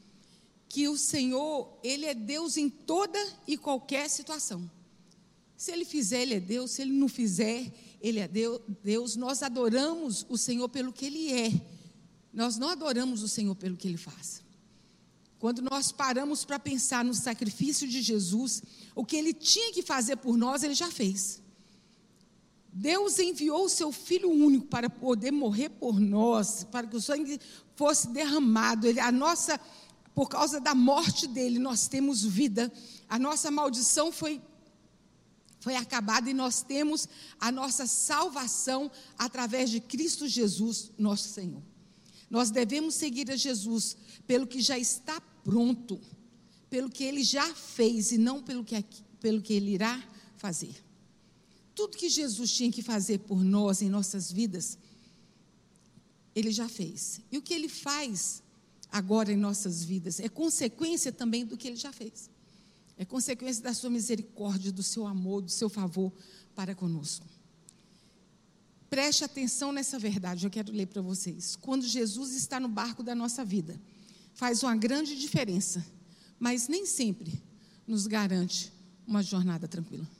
que 0.69 0.89
o 0.89 0.97
Senhor, 0.97 1.79
Ele 1.83 2.07
é 2.07 2.15
Deus 2.15 2.57
em 2.57 2.69
toda 2.69 3.19
e 3.47 3.57
qualquer 3.57 4.09
situação. 4.11 4.71
Se 5.59 5.73
ele 5.73 5.85
fizer, 5.85 6.23
ele 6.23 6.35
é 6.35 6.41
Deus. 6.41 6.71
Se 6.71 6.83
ele 6.83 6.93
não 6.93 7.09
fizer, 7.09 7.75
ele 8.01 8.21
é 8.21 8.29
Deus. 8.29 9.17
Nós 9.17 9.43
adoramos 9.43 10.25
o 10.29 10.39
Senhor 10.39 10.69
pelo 10.69 10.93
que 10.93 11.05
ele 11.05 11.33
é. 11.33 11.51
Nós 12.33 12.57
não 12.57 12.69
adoramos 12.69 13.25
o 13.25 13.29
Senhor 13.29 13.57
pelo 13.57 13.77
que 13.77 13.89
ele 13.89 13.97
faz. 13.97 14.41
Quando 15.37 15.61
nós 15.61 15.91
paramos 15.91 16.45
para 16.45 16.61
pensar 16.61 17.05
no 17.05 17.13
sacrifício 17.13 17.89
de 17.89 18.01
Jesus, 18.01 18.63
o 18.95 19.05
que 19.05 19.17
ele 19.17 19.35
tinha 19.35 19.73
que 19.73 19.83
fazer 19.83 20.17
por 20.17 20.37
nós, 20.37 20.63
ele 20.63 20.75
já 20.75 20.93
fez. 20.93 21.43
Deus 22.81 23.19
enviou 23.19 23.65
o 23.65 23.69
seu 23.69 23.91
Filho 23.91 24.31
único 24.31 24.67
para 24.67 24.89
poder 24.89 25.33
morrer 25.33 25.69
por 25.69 25.99
nós, 25.99 26.63
para 26.63 26.87
que 26.87 26.95
o 26.95 27.01
sangue 27.01 27.41
fosse 27.75 28.07
derramado. 28.11 28.87
Ele, 28.87 29.01
a 29.01 29.11
nossa, 29.11 29.59
por 30.15 30.29
causa 30.29 30.61
da 30.61 30.77
morte 30.77 31.27
dele, 31.27 31.59
nós 31.59 31.89
temos 31.89 32.25
vida. 32.25 32.73
A 33.09 33.19
nossa 33.19 33.51
maldição 33.51 34.13
foi 34.13 34.41
foi 35.61 35.75
acabada 35.75 36.31
e 36.31 36.33
nós 36.33 36.63
temos 36.63 37.09
a 37.41 37.51
nossa 37.51 37.85
salvação 37.85 38.89
através 39.19 39.71
de 39.71 39.81
Cristo 39.81 40.29
Jesus, 40.29 40.93
nosso 40.97 41.31
Senhor. 41.31 41.61
Nós 42.31 42.49
devemos 42.49 42.95
seguir 42.95 43.29
a 43.29 43.37
Jesus 43.37 43.97
pelo 44.25 44.47
que 44.47 44.61
já 44.61 44.79
está 44.79 45.21
pronto, 45.43 46.01
pelo 46.71 46.89
que 46.89 47.03
ele 47.03 47.25
já 47.25 47.53
fez 47.57 48.13
e 48.13 48.19
não 48.19 48.41
pelo 48.41 48.63
que, 48.63 48.81
pelo 49.19 49.43
que 49.43 49.53
ele 49.53 49.73
irá 49.73 50.01
fazer. 50.37 50.88
Tudo 51.79 51.97
que 51.97 52.09
Jesus 52.09 52.51
tinha 52.51 52.73
que 52.73 52.83
fazer 52.83 53.21
por 53.21 53.45
nós 53.45 53.83
em 53.83 53.89
nossas 53.89 54.33
vidas, 54.33 54.77
ele 56.35 56.51
já 56.51 56.69
fez. 56.69 57.21
E 57.31 57.39
o 57.39 57.41
que 57.41 57.55
ele 57.55 57.69
faz 57.69 58.43
agora 58.91 59.33
em 59.33 59.37
nossas 59.37 59.85
vidas 59.85 60.19
é 60.19 60.29
consequência 60.29 61.13
também 61.13 61.47
do 61.47 61.57
que 61.57 61.69
ele 61.69 61.77
já 61.77 61.93
fez. 61.93 62.29
É 62.97 63.05
consequência 63.05 63.63
da 63.63 63.73
sua 63.73 63.91
misericórdia, 63.91 64.73
do 64.73 64.83
seu 64.83 65.07
amor, 65.07 65.41
do 65.41 65.53
seu 65.53 65.69
favor 65.69 66.13
para 66.53 66.75
conosco. 66.75 67.25
Preste 68.91 69.23
atenção 69.23 69.71
nessa 69.71 70.01
verdade, 70.01 70.47
eu 70.47 70.51
quero 70.51 70.73
ler 70.73 70.89
para 70.89 71.01
vocês. 71.01 71.55
Quando 71.55 71.87
Jesus 71.87 72.35
está 72.35 72.59
no 72.59 72.69
barco 72.69 73.05
da 73.05 73.15
nossa 73.15 73.45
vida, 73.45 73.81
faz 74.35 74.65
uma 74.65 74.75
grande 74.75 75.17
diferença, 75.17 75.87
mas 76.41 76.67
nem 76.67 76.85
sempre 76.85 77.41
nos 77.87 78.09
garante 78.09 78.73
uma 79.07 79.23
jornada 79.23 79.69
tranquila. 79.69 80.18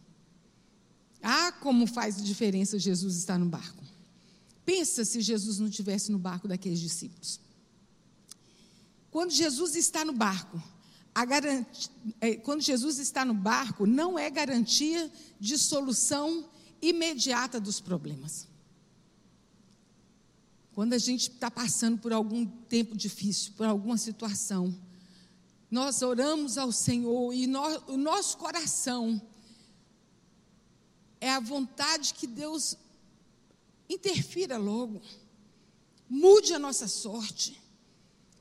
Ah, 1.23 1.53
como 1.53 1.87
faz 1.87 2.23
diferença 2.23 2.79
Jesus 2.79 3.17
estar 3.17 3.39
no 3.39 3.47
barco. 3.47 3.85
Pensa 4.65 5.05
se 5.05 5.21
Jesus 5.21 5.59
não 5.59 5.69
estivesse 5.69 6.13
no 6.13 6.19
barco 6.19 6.47
daqueles 6.47 6.79
discípulos. 6.79 7.41
Quando 9.11 9.31
Jesus 9.31 9.75
está 9.75 10.05
no 10.05 10.13
barco, 10.13 10.63
é, 12.21 12.37
quando 12.37 12.61
Jesus 12.61 12.99
está 12.99 13.25
no 13.25 13.35
barco, 13.35 13.87
não 13.87 14.19
é 14.19 14.31
garantia 14.31 15.11
de 15.41 15.59
solução 15.59 16.49
imediata 16.81 17.59
dos 17.59 17.81
problemas. 17.81 18.47
Quando 20.73 20.93
a 20.93 20.99
gente 20.99 21.31
está 21.31 21.51
passando 21.51 21.99
por 21.99 22.13
algum 22.13 22.47
tempo 22.47 22.97
difícil, 22.97 23.53
por 23.57 23.67
alguma 23.67 23.97
situação, 23.97 24.73
nós 25.71 26.03
oramos 26.03 26.57
ao 26.57 26.71
Senhor 26.71 27.33
e 27.33 27.47
nós, 27.47 27.83
o 27.89 27.97
nosso 27.97 28.37
coração 28.39 29.21
é 31.21 31.31
a 31.31 31.41
vontade 31.41 32.15
que 32.15 32.27
Deus 32.27 32.77
interfira 33.89 34.57
logo, 34.57 35.01
mude 36.09 36.53
a 36.53 36.59
nossa 36.59 36.87
sorte, 36.87 37.61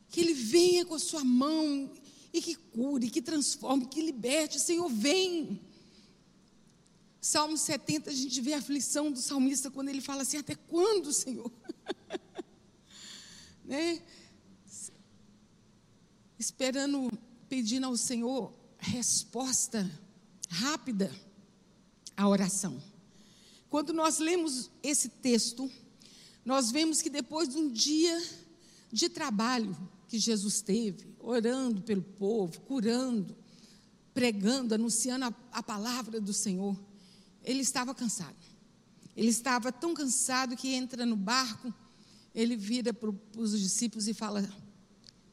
que 0.10 0.20
Ele 0.20 0.34
venha 0.34 0.86
com 0.86 0.96
a 0.96 1.00
sua 1.00 1.24
mão 1.24 1.92
e 2.34 2.42
que 2.42 2.56
cure, 2.56 3.10
que 3.10 3.22
transforme, 3.22 3.86
que 3.86 4.02
liberte. 4.02 4.60
Senhor, 4.60 4.88
vem. 4.90 5.60
Salmo 7.20 7.58
70, 7.58 8.10
a 8.10 8.14
gente 8.14 8.40
vê 8.40 8.54
a 8.54 8.60
aflição 8.60 9.12
do 9.12 9.20
salmista 9.20 9.72
quando 9.72 9.90
ele 9.90 10.02
fala 10.02 10.22
assim: 10.22 10.38
Até 10.38 10.56
quando, 10.56 11.12
Senhor? 11.12 11.52
né? 13.66 14.02
Esperando, 16.40 17.12
pedindo 17.50 17.88
ao 17.88 17.98
Senhor 17.98 18.54
resposta 18.78 19.90
rápida 20.50 21.12
à 22.18 22.28
oração. 22.28 22.82
Quando 23.70 23.94
nós 23.94 24.18
lemos 24.18 24.70
esse 24.82 25.08
texto, 25.08 25.72
nós 26.44 26.72
vemos 26.72 27.02
que 27.02 27.10
depois 27.10 27.48
de 27.48 27.58
um 27.58 27.72
dia 27.72 28.22
de 28.92 29.08
trabalho 29.08 29.78
que 30.08 30.18
Jesus 30.18 30.62
teve, 30.62 31.16
orando 31.20 31.82
pelo 31.82 32.02
povo, 32.02 32.60
curando, 32.62 33.36
pregando, 34.14 34.74
anunciando 34.74 35.26
a, 35.26 35.34
a 35.52 35.62
palavra 35.62 36.20
do 36.20 36.34
Senhor, 36.34 36.76
ele 37.44 37.62
estava 37.62 37.94
cansado. 37.94 38.36
Ele 39.16 39.30
estava 39.30 39.72
tão 39.72 39.94
cansado 39.94 40.56
que 40.56 40.74
entra 40.74 41.06
no 41.06 41.16
barco, 41.16 41.74
ele 42.34 42.56
vira 42.56 42.94
para 42.94 43.12
os 43.36 43.60
discípulos 43.60 44.08
e 44.08 44.14
fala: 44.14 44.48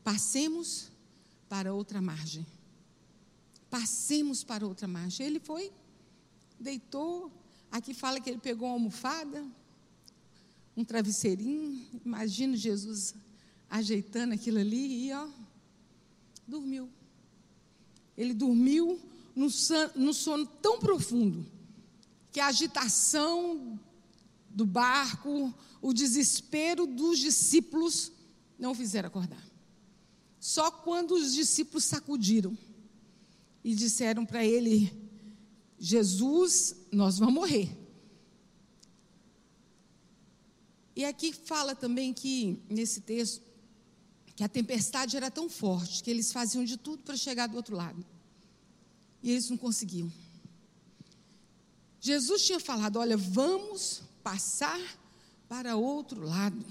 Passemos 0.02 0.90
para 1.48 1.72
outra 1.72 2.00
margem. 2.00 2.46
Passemos 3.70 4.42
para 4.42 4.66
outra 4.66 4.88
margem. 4.88 5.26
Ele 5.26 5.38
foi, 5.38 5.70
deitou. 6.58 7.30
Aqui 7.70 7.92
fala 7.92 8.20
que 8.20 8.30
ele 8.30 8.38
pegou 8.38 8.68
uma 8.68 8.74
almofada, 8.74 9.44
um 10.76 10.84
travesseirinho. 10.84 11.86
Imagina 12.04 12.56
Jesus 12.56 13.14
ajeitando 13.68 14.34
aquilo 14.34 14.58
ali 14.58 15.08
e 15.08 15.12
ó, 15.12 15.28
dormiu. 16.46 16.88
Ele 18.16 18.32
dormiu 18.32 19.00
num 19.34 19.50
sono, 19.50 19.90
num 19.96 20.12
sono 20.12 20.46
tão 20.46 20.78
profundo 20.78 21.44
que 22.30 22.38
a 22.38 22.46
agitação 22.46 23.78
do 24.48 24.64
barco, 24.64 25.52
o 25.82 25.92
desespero 25.92 26.86
dos 26.86 27.18
discípulos 27.18 28.12
não 28.58 28.70
o 28.70 28.74
fizeram 28.74 29.08
acordar. 29.08 29.44
Só 30.38 30.70
quando 30.70 31.12
os 31.12 31.34
discípulos 31.34 31.84
sacudiram 31.84 32.56
e 33.64 33.74
disseram 33.74 34.24
para 34.24 34.44
ele: 34.44 34.92
Jesus, 35.84 36.74
nós 36.90 37.18
vamos 37.18 37.34
morrer. 37.34 37.68
E 40.96 41.04
aqui 41.04 41.30
fala 41.30 41.74
também 41.74 42.14
que, 42.14 42.58
nesse 42.70 43.02
texto, 43.02 43.42
que 44.34 44.42
a 44.42 44.48
tempestade 44.48 45.14
era 45.14 45.30
tão 45.30 45.46
forte 45.50 46.02
que 46.02 46.10
eles 46.10 46.32
faziam 46.32 46.64
de 46.64 46.78
tudo 46.78 47.02
para 47.02 47.18
chegar 47.18 47.48
do 47.48 47.56
outro 47.56 47.76
lado. 47.76 48.02
E 49.22 49.30
eles 49.30 49.50
não 49.50 49.58
conseguiam. 49.58 50.10
Jesus 52.00 52.46
tinha 52.46 52.58
falado: 52.58 52.98
olha, 52.98 53.18
vamos 53.18 54.04
passar 54.22 54.80
para 55.46 55.76
outro 55.76 56.22
lado. 56.26 56.64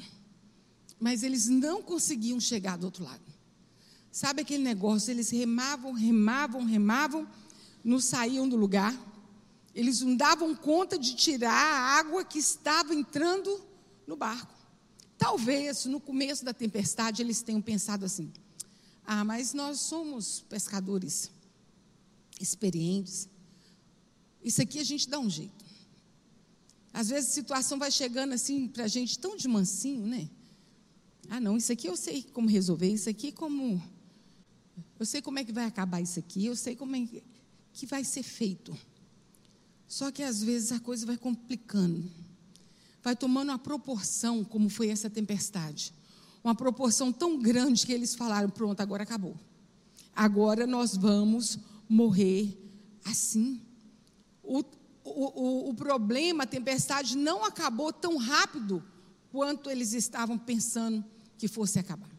Mas 0.99 1.21
eles 1.21 1.47
não 1.47 1.83
conseguiam 1.83 2.39
chegar 2.39 2.79
do 2.79 2.85
outro 2.85 3.03
lado. 3.03 3.21
Sabe 4.11 4.41
aquele 4.41 4.63
negócio? 4.63 5.11
Eles 5.11 5.29
remavam, 5.29 5.91
remavam, 5.91 6.65
remavam, 6.65 7.27
não 7.83 7.99
saíam 7.99 8.47
do 8.47 8.55
lugar. 8.55 8.97
Eles 9.75 10.01
não 10.01 10.15
davam 10.15 10.55
conta 10.55 10.97
de 10.97 11.15
tirar 11.15 11.51
a 11.51 11.97
água 11.97 12.23
que 12.23 12.39
estava 12.39 12.93
entrando 12.93 13.61
no 14.05 14.15
barco. 14.15 14.53
Talvez 15.17 15.85
no 15.85 15.99
começo 15.99 16.45
da 16.45 16.53
tempestade 16.53 17.21
eles 17.21 17.41
tenham 17.41 17.61
pensado 17.61 18.05
assim: 18.05 18.31
ah, 19.05 19.23
mas 19.23 19.53
nós 19.53 19.79
somos 19.79 20.41
pescadores 20.47 21.31
experientes. 22.39 23.27
Isso 24.43 24.61
aqui 24.61 24.79
a 24.79 24.83
gente 24.83 25.09
dá 25.09 25.19
um 25.19 25.29
jeito. 25.29 25.63
Às 26.93 27.09
vezes 27.09 27.31
a 27.31 27.33
situação 27.33 27.79
vai 27.79 27.89
chegando 27.89 28.33
assim 28.33 28.67
para 28.67 28.83
a 28.83 28.87
gente 28.87 29.17
tão 29.17 29.35
de 29.35 29.47
mansinho, 29.47 30.05
né? 30.05 30.29
Ah, 31.29 31.39
não, 31.39 31.57
isso 31.57 31.71
aqui 31.71 31.87
eu 31.87 31.95
sei 31.95 32.21
como 32.21 32.47
resolver, 32.47 32.89
isso 32.89 33.09
aqui 33.09 33.31
como. 33.31 33.81
Eu 34.99 35.05
sei 35.05 35.21
como 35.21 35.39
é 35.39 35.43
que 35.43 35.51
vai 35.51 35.65
acabar 35.65 36.01
isso 36.01 36.19
aqui, 36.19 36.45
eu 36.45 36.55
sei 36.55 36.75
como 36.75 36.95
é 36.95 37.05
que 37.05 37.23
vai 37.85 38.03
ser 38.03 38.23
feito. 38.23 38.77
Só 39.87 40.11
que 40.11 40.23
às 40.23 40.43
vezes 40.43 40.71
a 40.71 40.79
coisa 40.79 41.05
vai 41.05 41.17
complicando, 41.17 42.09
vai 43.03 43.15
tomando 43.15 43.49
uma 43.49 43.59
proporção, 43.59 44.43
como 44.43 44.69
foi 44.69 44.89
essa 44.89 45.09
tempestade. 45.09 45.93
Uma 46.43 46.55
proporção 46.55 47.11
tão 47.11 47.39
grande 47.39 47.85
que 47.85 47.93
eles 47.93 48.15
falaram: 48.15 48.49
pronto, 48.49 48.79
agora 48.81 49.03
acabou. 49.03 49.37
Agora 50.15 50.67
nós 50.67 50.95
vamos 50.95 51.59
morrer 51.87 52.57
assim. 53.05 53.61
O, 54.43 54.63
o, 55.03 55.69
o 55.69 55.73
problema, 55.73 56.43
a 56.43 56.47
tempestade, 56.47 57.17
não 57.17 57.43
acabou 57.43 57.91
tão 57.91 58.17
rápido 58.17 58.83
quanto 59.31 59.69
eles 59.69 59.93
estavam 59.93 60.37
pensando 60.37 61.03
que 61.37 61.47
fosse 61.47 61.79
acabar. 61.79 62.09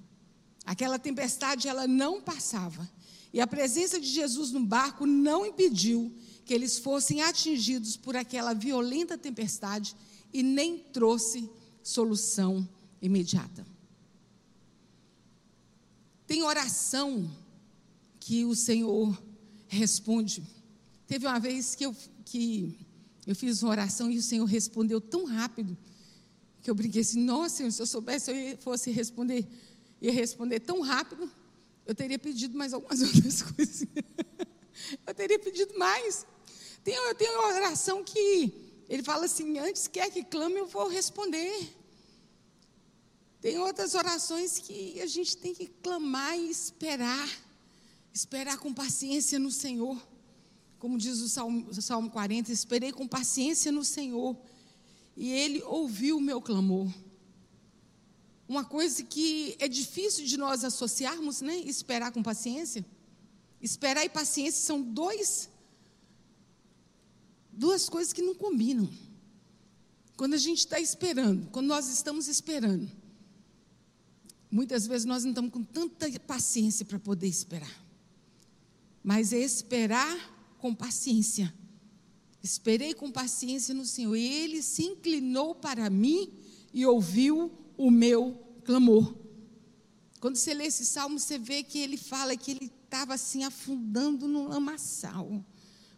Aquela 0.64 0.98
tempestade, 0.98 1.68
ela 1.68 1.86
não 1.86 2.20
passava. 2.20 2.88
E 3.34 3.40
a 3.40 3.48
presença 3.48 3.98
de 3.98 4.06
Jesus 4.06 4.52
no 4.52 4.64
barco 4.64 5.04
não 5.06 5.44
impediu 5.44 6.14
que 6.44 6.54
eles 6.54 6.78
fossem 6.78 7.20
atingidos 7.20 7.96
por 7.96 8.14
aquela 8.14 8.54
violenta 8.54 9.18
tempestade 9.18 9.96
e 10.32 10.40
nem 10.40 10.78
trouxe 10.78 11.50
solução 11.82 12.66
imediata. 13.02 13.66
Tem 16.28 16.44
oração 16.44 17.28
que 18.20 18.44
o 18.44 18.54
Senhor 18.54 19.20
responde. 19.66 20.44
Teve 21.08 21.26
uma 21.26 21.40
vez 21.40 21.74
que 21.74 21.86
eu 21.86 21.96
que 22.24 22.78
eu 23.26 23.34
fiz 23.34 23.64
uma 23.64 23.72
oração 23.72 24.08
e 24.12 24.16
o 24.16 24.22
Senhor 24.22 24.44
respondeu 24.44 25.00
tão 25.00 25.24
rápido 25.24 25.76
que 26.62 26.70
eu 26.70 26.74
brinquei 26.74 27.00
assim: 27.00 27.24
Nossa, 27.24 27.68
se 27.68 27.82
eu 27.82 27.86
soubesse, 27.86 28.30
eu 28.30 28.58
fosse 28.58 28.92
responder, 28.92 29.44
ia 30.00 30.12
responder 30.12 30.60
tão 30.60 30.82
rápido, 30.82 31.28
eu 31.86 31.94
teria 31.94 32.18
pedido 32.18 32.56
mais 32.56 32.72
algumas 32.72 33.00
outras 33.02 33.42
coisas. 33.42 33.86
eu 35.06 35.14
teria 35.14 35.38
pedido 35.38 35.78
mais. 35.78 36.26
Tem, 36.82 36.94
eu 36.94 37.14
tenho 37.14 37.38
uma 37.38 37.54
oração 37.54 38.02
que 38.02 38.52
ele 38.88 39.02
fala 39.02 39.24
assim: 39.26 39.58
Antes 39.58 39.86
quer 39.86 40.10
que 40.10 40.24
clame, 40.24 40.56
eu 40.56 40.66
vou 40.66 40.88
responder. 40.88 41.74
Tem 43.40 43.58
outras 43.58 43.94
orações 43.94 44.58
que 44.58 44.98
a 45.02 45.06
gente 45.06 45.36
tem 45.36 45.54
que 45.54 45.66
clamar 45.66 46.38
e 46.38 46.50
esperar, 46.50 47.28
esperar 48.12 48.56
com 48.56 48.72
paciência 48.72 49.38
no 49.38 49.50
Senhor. 49.50 50.00
Como 50.78 50.96
diz 50.96 51.20
o 51.20 51.28
Salmo, 51.28 51.68
o 51.68 51.82
Salmo 51.82 52.10
40, 52.10 52.50
esperei 52.50 52.90
com 52.90 53.06
paciência 53.06 53.70
no 53.70 53.84
Senhor 53.84 54.34
e 55.16 55.30
Ele 55.30 55.62
ouviu 55.62 56.16
o 56.16 56.20
meu 56.20 56.40
clamor. 56.40 56.90
Uma 58.46 58.64
coisa 58.64 59.02
que 59.02 59.56
é 59.58 59.66
difícil 59.66 60.24
de 60.24 60.36
nós 60.36 60.64
associarmos, 60.64 61.40
né? 61.40 61.56
Esperar 61.58 62.12
com 62.12 62.22
paciência. 62.22 62.84
Esperar 63.60 64.04
e 64.04 64.08
paciência 64.10 64.62
são 64.62 64.82
dois, 64.82 65.48
duas 67.50 67.88
coisas 67.88 68.12
que 68.12 68.20
não 68.20 68.34
combinam. 68.34 68.88
Quando 70.16 70.34
a 70.34 70.38
gente 70.38 70.58
está 70.58 70.78
esperando, 70.78 71.48
quando 71.50 71.66
nós 71.66 71.88
estamos 71.88 72.28
esperando, 72.28 72.90
muitas 74.50 74.86
vezes 74.86 75.06
nós 75.06 75.24
não 75.24 75.30
estamos 75.30 75.50
com 75.50 75.64
tanta 75.64 76.08
paciência 76.20 76.84
para 76.84 76.98
poder 76.98 77.26
esperar. 77.26 77.82
Mas 79.02 79.32
é 79.32 79.38
esperar 79.38 80.54
com 80.58 80.74
paciência. 80.74 81.52
Esperei 82.42 82.92
com 82.92 83.10
paciência 83.10 83.74
no 83.74 83.86
Senhor. 83.86 84.14
E 84.14 84.26
ele 84.26 84.62
se 84.62 84.84
inclinou 84.84 85.54
para 85.54 85.88
mim 85.88 86.30
e 86.74 86.84
ouviu 86.84 87.50
o 87.76 87.90
meu 87.90 88.40
clamor. 88.64 89.14
Quando 90.20 90.36
você 90.36 90.54
lê 90.54 90.66
esse 90.66 90.84
salmo, 90.84 91.18
você 91.18 91.38
vê 91.38 91.62
que 91.62 91.78
ele 91.78 91.96
fala 91.96 92.36
que 92.36 92.50
ele 92.50 92.72
estava 92.84 93.14
assim 93.14 93.44
afundando 93.44 94.26
no 94.26 94.48
lamaçal. 94.48 95.44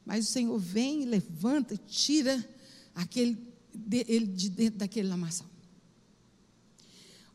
Mas 0.04 0.28
o 0.28 0.32
Senhor 0.32 0.58
vem, 0.58 1.04
levanta, 1.04 1.76
tira 1.76 2.48
aquele, 2.94 3.38
ele 3.90 4.26
de 4.26 4.48
dentro 4.48 4.78
daquele 4.78 5.08
lamaçal. 5.08 5.48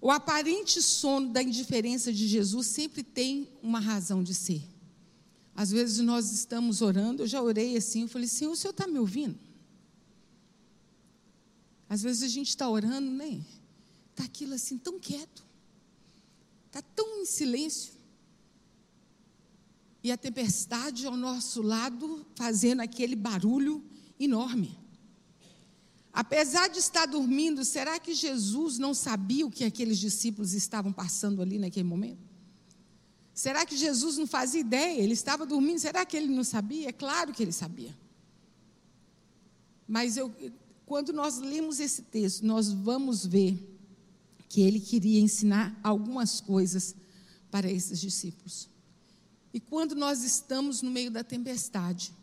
O 0.01 0.09
aparente 0.09 0.81
sono 0.81 1.29
da 1.29 1.43
indiferença 1.43 2.11
de 2.11 2.27
Jesus 2.27 2.67
sempre 2.67 3.03
tem 3.03 3.47
uma 3.61 3.79
razão 3.79 4.23
de 4.23 4.33
ser. 4.33 4.63
Às 5.55 5.69
vezes 5.69 5.99
nós 5.99 6.31
estamos 6.31 6.81
orando, 6.81 7.23
eu 7.23 7.27
já 7.27 7.41
orei 7.41 7.77
assim, 7.77 8.01
eu 8.01 8.07
falei, 8.07 8.27
Senhor, 8.27 8.51
o 8.51 8.55
Senhor 8.55 8.71
está 8.71 8.87
me 8.87 8.97
ouvindo? 8.97 9.37
Às 11.87 12.01
vezes 12.01 12.23
a 12.23 12.27
gente 12.27 12.49
está 12.49 12.67
orando, 12.67 13.11
né? 13.11 13.41
Está 14.11 14.23
aquilo 14.25 14.53
assim 14.53 14.77
tão 14.77 14.99
quieto, 14.99 15.43
está 16.67 16.81
tão 16.81 17.21
em 17.21 17.25
silêncio. 17.25 17.93
E 20.03 20.11
a 20.11 20.17
tempestade 20.17 21.05
ao 21.05 21.15
nosso 21.15 21.61
lado 21.61 22.25
fazendo 22.35 22.81
aquele 22.81 23.15
barulho 23.15 23.83
enorme. 24.19 24.77
Apesar 26.13 26.67
de 26.67 26.79
estar 26.79 27.05
dormindo, 27.05 27.63
será 27.63 27.97
que 27.99 28.13
Jesus 28.13 28.77
não 28.77 28.93
sabia 28.93 29.45
o 29.45 29.51
que 29.51 29.63
aqueles 29.63 29.97
discípulos 29.97 30.53
estavam 30.53 30.91
passando 30.91 31.41
ali 31.41 31.57
naquele 31.57 31.87
momento? 31.87 32.19
Será 33.33 33.65
que 33.65 33.77
Jesus 33.77 34.17
não 34.17 34.27
fazia 34.27 34.59
ideia? 34.59 35.01
Ele 35.01 35.13
estava 35.13 35.45
dormindo, 35.45 35.79
será 35.79 36.05
que 36.05 36.17
ele 36.17 36.27
não 36.27 36.43
sabia? 36.43 36.89
É 36.89 36.91
claro 36.91 37.31
que 37.31 37.41
ele 37.41 37.53
sabia. 37.53 37.97
Mas 39.87 40.17
eu, 40.17 40.33
quando 40.85 41.13
nós 41.13 41.37
lemos 41.37 41.79
esse 41.79 42.01
texto, 42.01 42.45
nós 42.45 42.71
vamos 42.71 43.25
ver 43.25 43.70
que 44.51 44.59
ele 44.59 44.81
queria 44.81 45.21
ensinar 45.21 45.79
algumas 45.81 46.41
coisas 46.41 46.93
para 47.49 47.71
esses 47.71 48.01
discípulos. 48.01 48.67
E 49.53 49.61
quando 49.61 49.95
nós 49.95 50.25
estamos 50.25 50.81
no 50.81 50.91
meio 50.91 51.09
da 51.09 51.23
tempestade, 51.23 52.13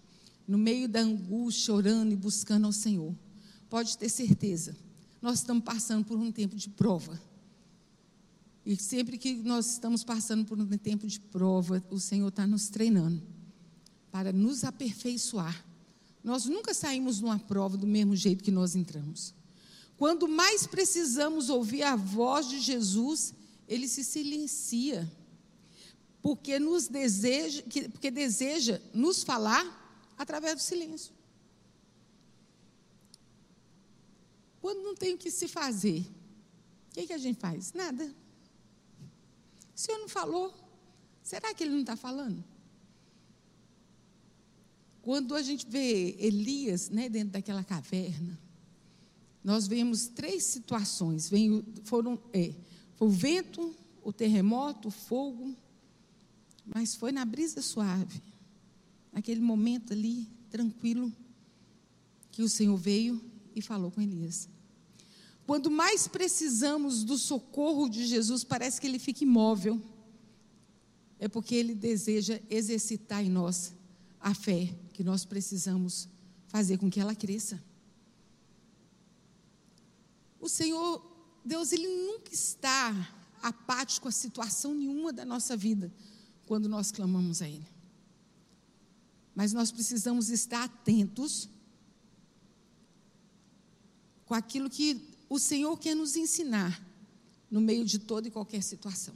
no 0.46 0.58
meio 0.58 0.86
da 0.86 1.00
angústia, 1.00 1.72
orando 1.72 2.12
e 2.12 2.16
buscando 2.16 2.66
ao 2.66 2.72
Senhor, 2.72 3.14
pode 3.70 3.96
ter 3.96 4.10
certeza, 4.10 4.76
nós 5.22 5.38
estamos 5.38 5.64
passando 5.64 6.04
por 6.04 6.18
um 6.18 6.30
tempo 6.30 6.54
de 6.54 6.68
prova. 6.68 7.18
E 8.64 8.76
sempre 8.76 9.16
que 9.16 9.36
nós 9.36 9.72
estamos 9.72 10.04
passando 10.04 10.44
por 10.44 10.60
um 10.60 10.66
tempo 10.76 11.06
de 11.06 11.18
prova, 11.18 11.82
o 11.90 11.98
Senhor 11.98 12.28
está 12.28 12.46
nos 12.46 12.68
treinando 12.68 13.22
para 14.10 14.34
nos 14.34 14.64
aperfeiçoar. 14.64 15.64
Nós 16.22 16.44
nunca 16.44 16.74
saímos 16.74 17.22
numa 17.22 17.38
prova 17.38 17.78
do 17.78 17.86
mesmo 17.86 18.14
jeito 18.14 18.44
que 18.44 18.50
nós 18.50 18.76
entramos. 18.76 19.37
Quando 19.98 20.28
mais 20.28 20.64
precisamos 20.64 21.50
ouvir 21.50 21.82
a 21.82 21.96
voz 21.96 22.48
de 22.48 22.60
Jesus, 22.60 23.34
ele 23.66 23.88
se 23.88 24.04
silencia, 24.04 25.10
porque 26.22 26.60
nos 26.60 26.86
deseja, 26.86 27.64
porque 27.90 28.08
deseja 28.08 28.80
nos 28.94 29.24
falar 29.24 29.66
através 30.16 30.54
do 30.54 30.60
silêncio. 30.60 31.12
Quando 34.60 34.84
não 34.84 34.94
tem 34.94 35.14
o 35.14 35.18
que 35.18 35.32
se 35.32 35.48
fazer, 35.48 36.06
o 36.90 36.94
que, 36.94 37.08
que 37.08 37.12
a 37.12 37.18
gente 37.18 37.40
faz? 37.40 37.72
Nada. 37.72 38.04
O 39.74 39.80
senhor 39.80 39.98
não 39.98 40.08
falou? 40.08 40.54
Será 41.24 41.52
que 41.52 41.64
ele 41.64 41.72
não 41.72 41.80
está 41.80 41.96
falando? 41.96 42.44
Quando 45.02 45.34
a 45.34 45.42
gente 45.42 45.66
vê 45.68 46.14
Elias 46.20 46.88
né, 46.88 47.08
dentro 47.08 47.30
daquela 47.30 47.64
caverna, 47.64 48.38
nós 49.48 49.66
vemos 49.66 50.08
três 50.08 50.44
situações. 50.44 51.30
Foram 51.84 52.20
é, 52.34 52.52
foi 52.96 53.08
o 53.08 53.10
vento, 53.10 53.74
o 54.04 54.12
terremoto, 54.12 54.88
o 54.88 54.90
fogo, 54.90 55.56
mas 56.66 56.94
foi 56.94 57.12
na 57.12 57.24
brisa 57.24 57.62
suave, 57.62 58.22
naquele 59.10 59.40
momento 59.40 59.94
ali, 59.94 60.28
tranquilo, 60.50 61.10
que 62.30 62.42
o 62.42 62.48
Senhor 62.48 62.76
veio 62.76 63.18
e 63.56 63.62
falou 63.62 63.90
com 63.90 64.02
Elias. 64.02 64.50
Quando 65.46 65.70
mais 65.70 66.06
precisamos 66.06 67.02
do 67.02 67.16
socorro 67.16 67.88
de 67.88 68.06
Jesus, 68.06 68.44
parece 68.44 68.78
que 68.78 68.86
ele 68.86 68.98
fica 68.98 69.24
imóvel. 69.24 69.80
É 71.18 71.26
porque 71.26 71.54
ele 71.54 71.74
deseja 71.74 72.38
exercitar 72.50 73.24
em 73.24 73.30
nós 73.30 73.74
a 74.20 74.34
fé 74.34 74.74
que 74.92 75.02
nós 75.02 75.24
precisamos 75.24 76.06
fazer 76.48 76.76
com 76.76 76.90
que 76.90 77.00
ela 77.00 77.14
cresça. 77.14 77.66
O 80.40 80.48
Senhor, 80.48 81.02
Deus, 81.44 81.72
Ele 81.72 81.88
nunca 81.88 82.32
está 82.32 82.92
apático 83.42 84.08
a 84.08 84.12
situação 84.12 84.74
nenhuma 84.74 85.12
da 85.12 85.24
nossa 85.24 85.56
vida 85.56 85.92
quando 86.46 86.68
nós 86.68 86.90
clamamos 86.90 87.42
a 87.42 87.48
Ele. 87.48 87.66
Mas 89.34 89.52
nós 89.52 89.70
precisamos 89.70 90.30
estar 90.30 90.64
atentos 90.64 91.48
com 94.26 94.34
aquilo 94.34 94.68
que 94.68 95.00
o 95.28 95.38
Senhor 95.38 95.76
quer 95.78 95.94
nos 95.94 96.16
ensinar 96.16 96.82
no 97.50 97.60
meio 97.60 97.84
de 97.84 97.98
toda 97.98 98.28
e 98.28 98.30
qualquer 98.30 98.62
situação. 98.62 99.14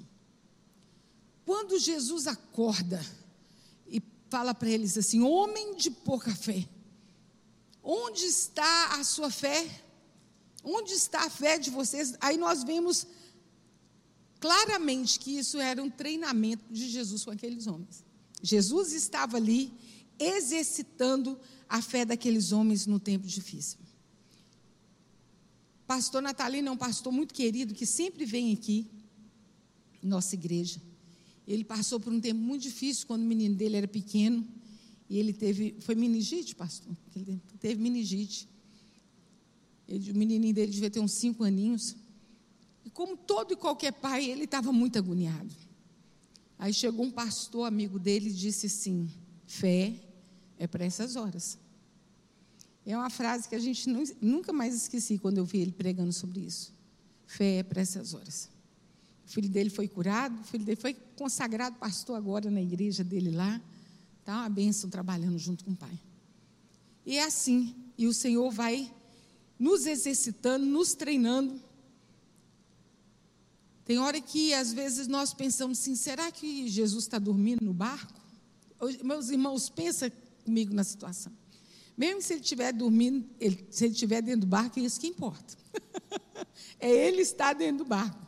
Quando 1.45 1.79
Jesus 1.79 2.27
acorda 2.27 3.05
e 3.87 4.03
fala 4.31 4.55
para 4.55 4.71
eles 4.71 4.97
assim: 4.97 5.23
homem 5.23 5.77
de 5.77 5.91
pouca 5.91 6.35
fé, 6.35 6.67
onde 7.83 8.25
está 8.25 8.95
a 8.95 9.05
sua 9.05 9.31
fé? 9.31 9.85
Onde 10.63 10.93
está 10.93 11.27
a 11.27 11.31
fé 11.31 11.59
de 11.59 11.71
vocês? 11.71 12.15
Aí 12.21 12.37
nós 12.37 12.63
vemos 12.63 13.07
claramente 14.41 15.19
que 15.19 15.39
isso 15.39 15.59
era 15.59 15.83
um 15.83 15.91
treinamento 15.91 16.65
de 16.71 16.89
Jesus 16.89 17.25
com 17.25 17.31
aqueles 17.31 17.67
homens. 17.67 18.05
Jesus 18.43 18.93
estava 18.93 19.37
ali 19.37 19.73
exercitando 20.19 21.39
a 21.69 21.81
fé 21.81 22.05
daqueles 22.05 22.53
homens 22.53 22.87
no 22.87 23.01
tempo 23.01 23.27
difícil. 23.27 23.79
Pastor 25.87 26.23
Natalino 26.23 26.69
é 26.69 26.71
um 26.71 26.77
pastor 26.77 27.13
muito 27.13 27.35
querido 27.35 27.75
que 27.75 27.85
sempre 27.85 28.25
vem 28.25 28.53
aqui, 28.53 28.87
nossa 30.03 30.35
igreja. 30.35 30.81
Ele 31.47 31.65
passou 31.65 31.99
por 31.99 32.13
um 32.13 32.21
tempo 32.21 32.41
muito 32.41 32.63
difícil 32.63 33.07
quando 33.07 33.23
o 33.23 33.27
menino 33.27 33.55
dele 33.55 33.77
era 33.77 33.89
pequeno. 33.89 34.47
E 35.09 35.19
ele 35.19 35.33
teve. 35.33 35.77
Foi 35.81 35.95
meningite, 35.95 36.55
pastor? 36.55 36.97
Ele 37.15 37.41
teve 37.61 37.81
meningite. 37.81 38.49
Ele, 39.93 40.11
o 40.11 40.17
menininho 40.17 40.55
dele 40.55 40.73
devia 40.73 40.91
ter 40.91 41.01
uns 41.01 41.13
cinco 41.13 41.45
aninhos. 41.45 41.95
E 42.83 42.89
como 42.89 43.15
todo 43.15 43.53
e 43.53 43.57
qualquer 43.57 43.93
pai, 43.93 44.25
ele 44.25 44.45
estava 44.45 44.73
muito 44.73 44.97
agoniado. 44.97 45.55
Aí 46.59 46.73
chegou 46.73 47.05
um 47.05 47.11
pastor 47.11 47.67
amigo 47.67 47.99
dele 47.99 48.31
e 48.31 48.33
disse 48.33 48.67
assim: 48.67 49.11
fé 49.47 49.95
é 50.59 50.67
para 50.67 50.83
essas 50.83 51.15
horas. 51.15 51.59
É 52.87 52.97
uma 52.97 53.11
frase 53.11 53.47
que 53.47 53.55
a 53.55 53.59
gente 53.59 53.87
nunca 54.21 54.51
mais 54.51 54.75
esqueci 54.75 55.19
quando 55.19 55.37
eu 55.37 55.45
vi 55.45 55.59
ele 55.59 55.73
pregando 55.73 56.13
sobre 56.13 56.41
isso. 56.41 56.75
Fé 57.27 57.59
é 57.59 57.63
para 57.63 57.83
essas 57.83 58.15
horas. 58.15 58.49
O 59.27 59.31
filho 59.31 59.49
dele 59.51 59.69
foi 59.69 59.89
curado, 59.89 60.41
o 60.41 60.45
filho 60.45 60.65
dele 60.65 60.81
foi 60.81 60.95
consagrado 60.95 61.77
pastor 61.77 62.17
agora 62.17 62.51
na 62.51 62.63
igreja 62.63 63.05
dele 63.05 63.31
lá. 63.31 63.61
Está 64.21 64.39
uma 64.39 64.49
bênção 64.49 64.89
trabalhando 64.89 65.39
junto 65.39 65.67
com 65.67 65.73
o 65.73 65.77
pai. 65.77 66.01
E 67.05 67.19
é 67.19 67.25
assim, 67.25 67.75
e 67.99 68.07
o 68.07 68.15
Senhor 68.15 68.51
vai 68.51 68.91
nos 69.59 69.87
exercitando, 69.87 70.65
nos 70.67 70.95
treinando. 70.95 71.61
Tem 73.85 73.99
hora 73.99 74.21
que 74.21 74.55
às 74.55 74.73
vezes 74.73 75.07
nós 75.07 75.35
pensamos 75.35 75.81
assim: 75.81 75.95
será 75.95 76.31
que 76.31 76.69
Jesus 76.69 77.05
está 77.05 77.19
dormindo 77.19 77.65
no 77.65 77.73
barco? 77.73 78.21
Meus 79.05 79.31
irmãos, 79.31 79.69
pensa 79.69 80.11
comigo 80.45 80.75
na 80.75 80.85
situação. 80.85 81.33
Mesmo 81.97 82.23
se 82.23 82.33
ele 82.33 82.41
estiver 82.41 82.73
dormindo, 82.73 83.29
ele, 83.39 83.67
se 83.71 83.85
ele 83.85 83.93
estiver 83.93 84.23
dentro 84.23 84.43
do 84.43 84.47
barco, 84.47 84.79
é 84.79 84.83
isso 84.83 84.99
que 84.99 85.07
importa. 85.07 85.57
é 86.81 86.91
ele 86.91 87.23
estar 87.23 87.53
dentro 87.53 87.85
do 87.85 87.89
barco. 87.89 88.27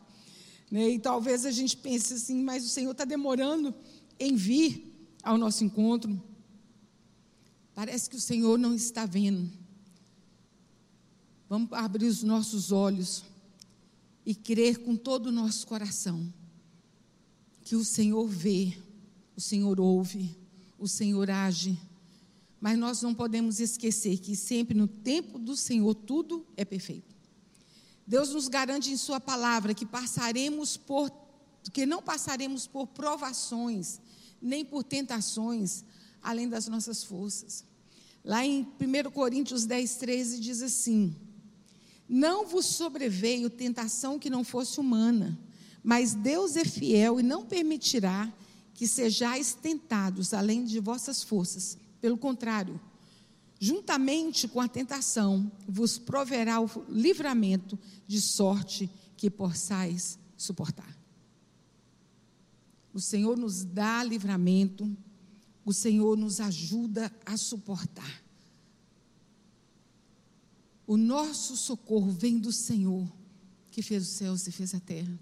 Né? 0.71 0.91
E 0.91 0.99
talvez 0.99 1.45
a 1.45 1.51
gente 1.51 1.77
pense 1.77 2.15
assim, 2.15 2.43
mas 2.43 2.65
o 2.65 2.69
Senhor 2.69 2.93
está 2.93 3.05
demorando 3.05 3.75
em 4.19 4.37
vir 4.37 4.93
ao 5.23 5.39
nosso 5.39 5.65
encontro. 5.65 6.23
Parece 7.75 8.09
que 8.09 8.17
o 8.17 8.21
Senhor 8.21 8.59
não 8.59 8.75
está 8.75 9.07
vendo. 9.07 9.51
Vamos 11.55 11.73
abrir 11.73 12.07
os 12.07 12.25
nossos 12.25 12.73
olhos 12.73 13.23
e 14.27 14.35
crer 14.35 14.79
com 14.79 14.97
todo 14.97 15.29
o 15.29 15.33
nosso 15.33 15.65
coração 15.69 16.35
que 17.63 17.77
o 17.77 17.85
Senhor 17.85 18.27
vê, 18.27 18.77
o 19.37 19.41
Senhor 19.41 19.79
ouve, 19.79 20.37
o 20.81 20.89
Senhor 20.89 21.31
age 21.31 21.79
mas 22.61 22.77
nós 22.77 23.03
não 23.03 23.15
podemos 23.15 23.61
esquecer 23.61 24.19
que 24.19 24.35
sempre 24.35 24.77
no 24.77 24.89
tempo 24.89 25.39
do 25.39 25.57
Senhor 25.57 25.95
tudo 25.95 26.45
é 26.57 26.65
perfeito. 26.65 27.15
Deus 28.05 28.31
nos 28.31 28.49
garante 28.49 28.91
em 28.91 28.97
Sua 28.97 29.21
palavra 29.21 29.75
que 29.75 29.87
passaremos 29.87 30.77
por, 30.77 31.09
que 31.73 31.87
não 31.87 32.03
passaremos 32.03 32.67
por 32.67 32.89
provações, 32.89 34.01
nem 34.43 34.65
por 34.65 34.83
tentações, 34.83 35.85
além 36.21 36.49
das 36.49 36.67
nossas 36.67 37.05
forças. 37.05 37.65
Lá 38.25 38.45
em 38.45 38.63
1 38.81 39.11
Coríntios 39.13 39.67
10, 39.67 39.95
13 39.97 40.41
diz 40.41 40.61
assim: 40.61 41.15
Não 42.09 42.47
vos 42.47 42.67
sobreveio 42.67 43.49
tentação 43.49 44.19
que 44.19 44.31
não 44.31 44.45
fosse 44.45 44.79
humana, 44.79 45.39
mas 45.83 46.15
Deus 46.15 46.57
é 46.57 46.65
fiel 46.65 47.21
e 47.21 47.23
não 47.23 47.45
permitirá 47.45 48.33
que 48.75 48.87
sejais 48.89 49.55
tentados 49.55 50.35
além 50.35 50.65
de 50.65 50.81
vossas 50.81 51.23
forças 51.23 51.79
pelo 52.01 52.19
contrário, 52.19 52.79
juntamente 53.59 54.47
com 54.47 54.61
a 54.61 54.69
tentação, 54.69 55.51
vos 55.67 55.97
proverá 55.97 56.61
o 56.61 56.69
livramento 56.89 57.79
de 58.07 58.21
sorte 58.21 58.91
que 59.17 59.31
possais 59.31 60.19
suportar. 60.37 60.99
O 62.93 63.01
Senhor 63.01 63.39
nos 63.39 63.65
dá 63.65 64.05
livramento, 64.05 64.95
o 65.65 65.73
Senhor 65.73 66.17
nos 66.17 66.41
ajuda 66.41 67.11
a 67.25 67.39
suportar. 67.39 68.24
O 70.87 70.97
nosso 70.97 71.57
socorro 71.57 72.11
vem 72.11 72.39
do 72.39 72.53
Senhor, 72.53 73.11
que 73.71 73.83
fez 73.83 74.03
os 74.03 74.17
céus 74.17 74.47
e 74.47 74.53
fez 74.53 74.75
a 74.75 74.81
terra. 74.81 75.19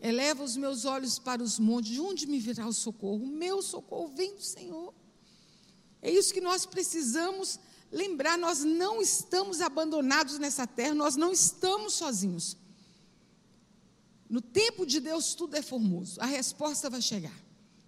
Eleva 0.00 0.42
os 0.42 0.56
meus 0.56 0.84
olhos 0.84 1.18
para 1.18 1.42
os 1.42 1.58
montes, 1.58 1.92
de 1.92 2.00
onde 2.00 2.26
me 2.26 2.38
virá 2.40 2.66
o 2.66 2.72
socorro? 2.72 3.22
O 3.22 3.26
meu 3.26 3.62
socorro 3.62 4.12
vem 4.14 4.34
do 4.34 4.42
Senhor. 4.42 4.92
É 6.02 6.10
isso 6.10 6.34
que 6.34 6.40
nós 6.40 6.66
precisamos 6.66 7.60
lembrar. 7.90 8.36
Nós 8.36 8.64
não 8.64 9.00
estamos 9.00 9.60
abandonados 9.60 10.38
nessa 10.38 10.66
terra, 10.66 10.94
nós 10.94 11.14
não 11.14 11.32
estamos 11.32 11.94
sozinhos. 11.94 12.56
No 14.28 14.40
tempo 14.40 14.84
de 14.84 14.98
Deus 14.98 15.34
tudo 15.34 15.56
é 15.56 15.62
formoso. 15.62 16.20
A 16.20 16.26
resposta 16.26 16.90
vai 16.90 17.00
chegar. 17.00 17.38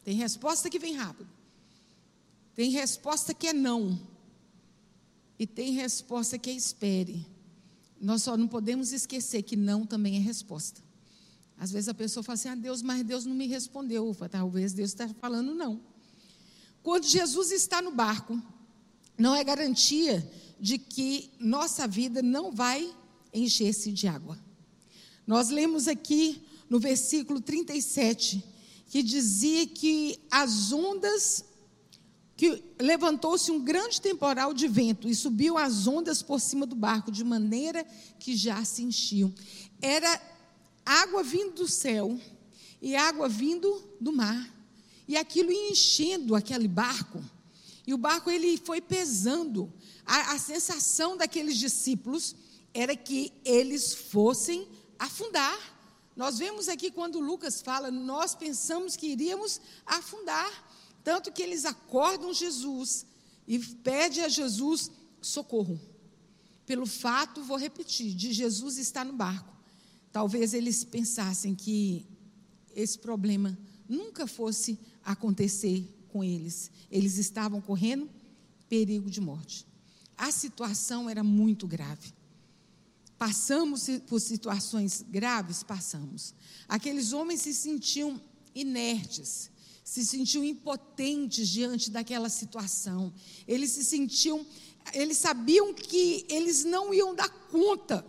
Tem 0.05 0.15
resposta 0.15 0.71
que 0.71 0.79
vem 0.79 0.95
rápido. 0.95 1.29
Tem 2.55 2.71
resposta 2.71 3.35
que 3.35 3.49
é 3.49 3.53
não. 3.53 3.99
E 5.39 5.47
tem 5.47 5.73
resposta 5.73 6.39
que 6.39 6.51
é 6.51 6.53
espere. 6.53 7.27
Nós 8.01 8.23
só 8.23 8.37
não 8.37 8.47
podemos 8.47 8.93
esquecer 8.93 9.43
que 9.43 9.57
não 9.57 9.87
também 9.87 10.17
é 10.17 10.21
resposta. 10.21 10.83
Às 11.59 11.71
vezes 11.71 11.89
a 11.89 11.95
pessoa 11.95 12.23
fala 12.23 12.35
assim: 12.35 12.49
ah, 12.49 12.55
Deus, 12.55 12.83
mas 12.83 13.03
Deus 13.03 13.25
não 13.25 13.35
me 13.35 13.47
respondeu. 13.47 14.15
Talvez 14.31 14.73
Deus 14.73 14.91
está 14.91 15.09
falando 15.21 15.55
não. 15.55 15.81
Quando 16.83 17.05
Jesus 17.05 17.51
está 17.51 17.81
no 17.81 17.91
barco, 17.93 18.41
não 19.17 19.35
é 19.35 19.43
garantia 19.43 20.29
de 20.61 20.79
que 20.79 21.31
nossa 21.39 21.87
vida 21.87 22.23
não 22.23 22.53
vai 22.53 22.95
encher-se 23.33 23.91
de 23.93 24.07
água. 24.07 24.39
Nós 25.27 25.49
lemos 25.49 25.89
aqui 25.89 26.43
no 26.69 26.79
versículo 26.79 27.41
37 27.41 28.45
que 28.89 29.03
dizia 29.03 29.67
que 29.67 30.21
as 30.31 30.73
ondas 30.73 31.45
que 32.37 32.65
levantou-se 32.81 33.51
um 33.51 33.61
grande 33.61 34.01
temporal 34.01 34.53
de 34.53 34.67
vento 34.67 35.09
e 35.09 35.15
subiu 35.15 35.57
as 35.57 35.87
ondas 35.87 36.23
por 36.23 36.41
cima 36.41 36.67
do 36.67 36.75
barco 36.75 37.13
de 37.13 37.23
maneira 37.23 37.85
que 38.19 38.37
já 38.37 38.65
se 38.65 38.83
enchiam. 38.83 39.33
Era 39.81 40.21
água 40.85 41.23
vindo 41.23 41.55
do 41.55 41.69
céu 41.69 42.19
e 42.83 42.97
água 42.97 43.29
vindo 43.29 43.83
do 44.01 44.13
mar. 44.13 44.53
E 45.07 45.17
aquilo 45.17 45.53
ia 45.53 45.71
enchendo 45.71 46.35
aquele 46.35 46.67
barco. 46.67 47.23
E 47.87 47.95
o 47.95 47.99
barco 47.99 48.31
ele 48.31 48.57
foi 48.57 48.81
pesando. 48.81 49.73
A, 50.05 50.33
a 50.33 50.39
sensação 50.39 51.17
daqueles 51.17 51.57
discípulos 51.57 52.35
era 52.73 52.97
que 52.97 53.33
eles 53.45 53.95
fossem 53.95 54.67
afundar. 54.99 55.57
Nós 56.17 56.39
vemos 56.39 56.69
aqui 56.69 56.91
quando 56.91 57.21
Lucas 57.21 57.61
fala, 57.61 57.91
nós 57.91 58.35
pensamos 58.35 58.97
que 58.97 59.09
iríamos 59.09 59.61
afundar. 59.85 60.51
Tanto 61.05 61.31
que 61.31 61.43
eles 61.43 61.65
acordam 61.65 62.33
Jesus 62.33 63.07
e 63.47 63.59
pedem 63.59 64.25
a 64.25 64.29
Jesus 64.29 64.91
socorro. 65.21 65.79
Pelo 66.67 66.87
fato, 66.87 67.43
vou 67.45 67.59
repetir, 67.59 68.15
de 68.15 68.33
Jesus 68.33 68.79
estar 68.79 69.05
no 69.05 69.13
barco. 69.13 69.55
Talvez 70.11 70.55
eles 70.55 70.83
pensassem 70.83 71.55
que 71.55 72.07
esse 72.75 72.99
problema 72.99 73.57
nunca 73.89 74.27
fosse 74.27 74.79
acontecer 75.05 75.87
com 76.09 76.25
eles. 76.25 76.71
Eles 76.91 77.19
estavam 77.19 77.61
correndo 77.61 78.09
perigo 78.69 79.11
de 79.11 79.21
morte. 79.21 79.67
A 80.17 80.31
situação 80.31 81.11
era 81.11 81.23
muito 81.23 81.67
grave. 81.67 82.15
Passamos 83.19 83.89
por 84.07 84.21
situações 84.21 85.05
graves? 85.09 85.63
Passamos. 85.63 86.35
Aqueles 86.69 87.13
homens 87.13 87.43
se 87.43 87.55
sentiam 87.55 88.21
inertes, 88.55 89.51
se 89.85 90.05
sentiam 90.05 90.43
impotentes 90.43 91.49
diante 91.49 91.91
daquela 91.91 92.29
situação. 92.29 93.13
Eles 93.47 93.71
se 93.71 93.85
sentiam 93.85 94.45
eles 94.93 95.17
sabiam 95.19 95.73
que 95.73 96.27
eles 96.29 96.65
não 96.65 96.93
iam 96.93 97.15
dar 97.15 97.29
conta. 97.29 98.05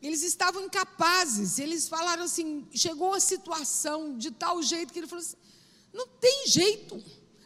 Eles 0.00 0.22
estavam 0.22 0.64
incapazes. 0.64 1.58
Eles 1.58 1.88
falaram 1.88 2.24
assim: 2.24 2.66
chegou 2.72 3.14
a 3.14 3.20
situação 3.20 4.16
de 4.18 4.30
tal 4.30 4.62
jeito 4.62 4.92
que 4.92 4.98
ele 4.98 5.06
falou 5.06 5.24
assim: 5.24 5.36
não 5.92 6.06
tem 6.06 6.46
jeito, 6.48 7.02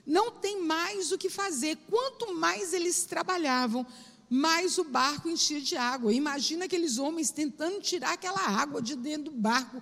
não 0.06 0.30
tem 0.32 0.62
mais 0.62 1.12
o 1.12 1.18
que 1.18 1.28
fazer. 1.28 1.76
Quanto 1.88 2.34
mais 2.34 2.72
eles 2.72 3.04
trabalhavam, 3.04 3.86
mais 4.28 4.78
o 4.78 4.84
barco 4.84 5.28
enchia 5.28 5.60
de 5.60 5.76
água. 5.76 6.12
Imagina 6.12 6.64
aqueles 6.64 6.98
homens 6.98 7.30
tentando 7.30 7.80
tirar 7.80 8.14
aquela 8.14 8.40
água 8.40 8.80
de 8.80 8.96
dentro 8.96 9.30
do 9.30 9.38
barco. 9.38 9.80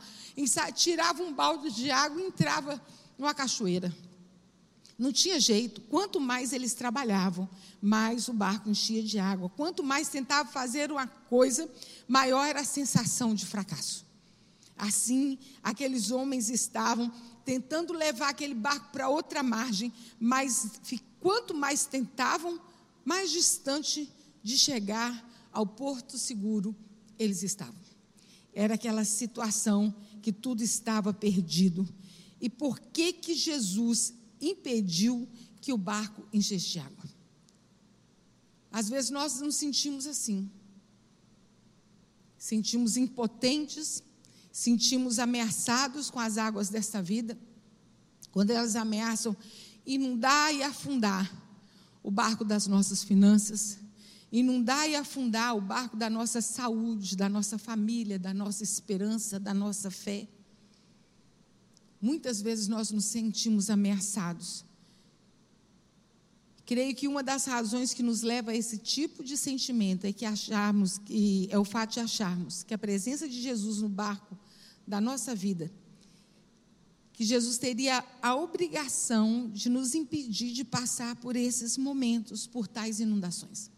Tiravam 0.75 1.29
um 1.29 1.33
balde 1.33 1.71
de 1.71 1.91
água 1.91 2.21
e 2.21 2.27
entrava 2.27 2.81
numa 3.19 3.35
cachoeira. 3.35 3.95
Não 4.99 5.13
tinha 5.13 5.41
jeito. 5.41 5.81
Quanto 5.83 6.21
mais 6.21 6.53
eles 6.53 6.75
trabalhavam, 6.75 7.49
mais 7.81 8.29
o 8.29 8.33
barco 8.33 8.71
enchia 8.71 9.03
de 9.03 9.19
água. 9.19 9.49
Quanto 9.49 9.83
mais 9.83 10.09
tentava 10.09 10.49
fazer 10.49 10.91
uma 10.91 11.07
coisa, 11.07 11.69
maior 12.07 12.45
era 12.45 12.61
a 12.61 12.65
sensação 12.65 13.35
de 13.35 13.45
fracasso. 13.45 14.07
Assim, 14.77 15.39
aqueles 15.63 16.11
homens 16.11 16.49
estavam 16.49 17.13
tentando 17.45 17.93
levar 17.93 18.31
aquele 18.31 18.55
barco 18.55 18.91
para 18.91 19.09
outra 19.09 19.43
margem, 19.43 19.93
mas 20.19 20.71
quanto 21.21 21.55
mais 21.55 21.85
tentavam, 21.87 22.61
mais 23.05 23.31
distante 23.31 24.11
de 24.43 24.59
chegar 24.59 25.31
ao 25.53 25.67
porto 25.67 26.19
seguro 26.19 26.75
eles 27.19 27.43
estavam. 27.43 27.75
Era 28.53 28.75
aquela 28.75 29.05
situação 29.05 29.95
que 30.23 30.33
tudo 30.33 30.63
estava 30.63 31.13
perdido. 31.13 31.87
E 32.41 32.49
por 32.49 32.79
que 32.79 33.13
que 33.13 33.35
Jesus 33.35 34.15
impediu 34.41 35.29
que 35.61 35.73
o 35.73 35.79
barco 35.79 36.27
enchesse 36.33 36.79
água. 36.79 37.05
Às 38.71 38.89
vezes 38.89 39.11
nós 39.11 39.41
nos 39.41 39.57
sentimos 39.57 40.07
assim. 40.07 40.51
Sentimos 42.37 42.97
impotentes, 42.97 44.03
sentimos 44.53 45.19
ameaçados 45.19 46.11
com 46.11 46.21
as 46.21 46.37
águas 46.37 46.69
desta 46.69 47.01
vida, 47.01 47.39
quando 48.31 48.51
elas 48.51 48.77
ameaçam 48.77 49.35
inundar 49.87 50.55
e 50.55 50.63
afundar 50.63 51.33
o 52.03 52.11
barco 52.11 52.45
das 52.45 52.67
nossas 52.67 53.03
finanças, 53.03 53.79
inundar 54.31 54.89
e 54.89 54.97
afundar 54.97 55.57
o 55.57 55.61
barco 55.61 55.97
da 55.97 56.11
nossa 56.11 56.43
saúde, 56.43 57.17
da 57.17 57.29
nossa 57.29 57.57
família, 57.57 58.19
da 58.19 58.35
nossa 58.35 58.63
esperança, 58.63 59.41
da 59.41 59.55
nossa 59.55 59.91
fé. 59.91 60.29
Muitas 62.05 62.43
vezes 62.43 62.69
nós 62.69 62.91
nos 62.91 63.07
sentimos 63.07 63.71
ameaçados. 63.71 64.63
Creio 66.67 66.95
que 66.95 67.09
uma 67.09 67.23
das 67.23 67.47
razões 67.47 67.95
que 67.95 68.03
nos 68.03 68.21
leva 68.21 68.51
a 68.51 68.55
esse 68.55 68.77
tipo 68.77 69.25
de 69.25 69.39
sentimento 69.39 70.05
é 70.07 70.13
que 70.13 70.27
acharmos 70.27 70.99
que 70.99 71.49
é 71.51 71.59
o 71.59 71.65
fato 71.65 71.95
de 71.95 72.01
acharmos 72.01 72.63
que 72.63 72.75
a 72.75 72.79
presença 72.79 73.27
de 73.27 73.41
Jesus 73.41 73.81
no 73.81 73.89
barco 73.89 74.37
da 74.87 75.01
nossa 75.01 75.35
vida, 75.35 75.73
que 77.15 77.25
Jesus 77.25 77.57
teria 77.57 78.05
a 78.21 78.35
obrigação 78.35 79.49
de 79.49 79.71
nos 79.71 79.95
impedir 79.95 80.53
de 80.53 80.63
passar 80.63 81.17
por 81.17 81.35
esses 81.35 81.79
momentos, 81.79 82.47
por 82.47 82.69
tais 82.69 83.01
inundações. 83.01 83.71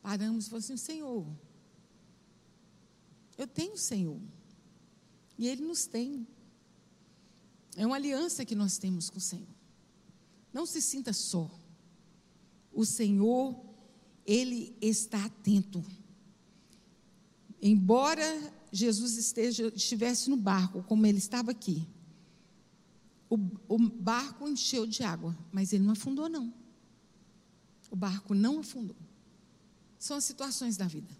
Paramos 0.00 0.46
e 0.46 0.48
falamos 0.48 0.64
assim: 0.70 0.78
Senhor, 0.78 1.26
eu 3.36 3.46
tenho 3.46 3.76
Senhor. 3.76 4.18
E 5.38 5.48
Ele 5.48 5.62
nos 5.62 5.86
tem. 5.86 6.26
É 7.76 7.86
uma 7.86 7.96
aliança 7.96 8.44
que 8.44 8.54
nós 8.54 8.78
temos 8.78 9.10
com 9.10 9.18
o 9.18 9.20
Senhor. 9.20 9.48
Não 10.52 10.64
se 10.64 10.80
sinta 10.80 11.12
só. 11.12 11.50
O 12.72 12.84
Senhor, 12.84 13.60
Ele 14.24 14.76
está 14.80 15.24
atento. 15.24 15.84
Embora 17.60 18.52
Jesus 18.70 19.16
esteja, 19.16 19.72
estivesse 19.74 20.28
no 20.28 20.36
barco, 20.36 20.82
como 20.82 21.06
ele 21.06 21.18
estava 21.18 21.50
aqui, 21.50 21.86
o, 23.30 23.38
o 23.68 23.78
barco 23.78 24.46
encheu 24.48 24.86
de 24.86 25.02
água, 25.02 25.36
mas 25.50 25.72
ele 25.72 25.84
não 25.84 25.92
afundou, 25.92 26.28
não. 26.28 26.52
O 27.90 27.96
barco 27.96 28.34
não 28.34 28.60
afundou. 28.60 28.96
São 29.98 30.16
as 30.16 30.24
situações 30.24 30.76
da 30.76 30.86
vida. 30.86 31.16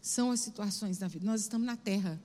São 0.00 0.30
as 0.30 0.40
situações 0.40 0.98
da 0.98 1.08
vida. 1.08 1.26
Nós 1.26 1.42
estamos 1.42 1.66
na 1.66 1.76
terra. 1.76 2.22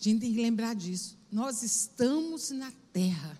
A 0.00 0.02
gente 0.02 0.20
tem 0.20 0.32
que 0.32 0.40
lembrar 0.40 0.74
disso. 0.74 1.18
Nós 1.30 1.62
estamos 1.62 2.50
na 2.50 2.72
terra. 2.90 3.38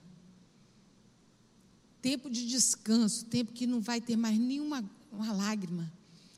Tempo 2.02 2.28
de 2.28 2.46
descanso, 2.46 3.24
tempo 3.24 3.52
que 3.52 3.66
não 3.66 3.80
vai 3.80 3.98
ter 3.98 4.14
mais 4.14 4.38
nenhuma 4.38 4.84
uma 5.10 5.32
lágrima. 5.32 5.90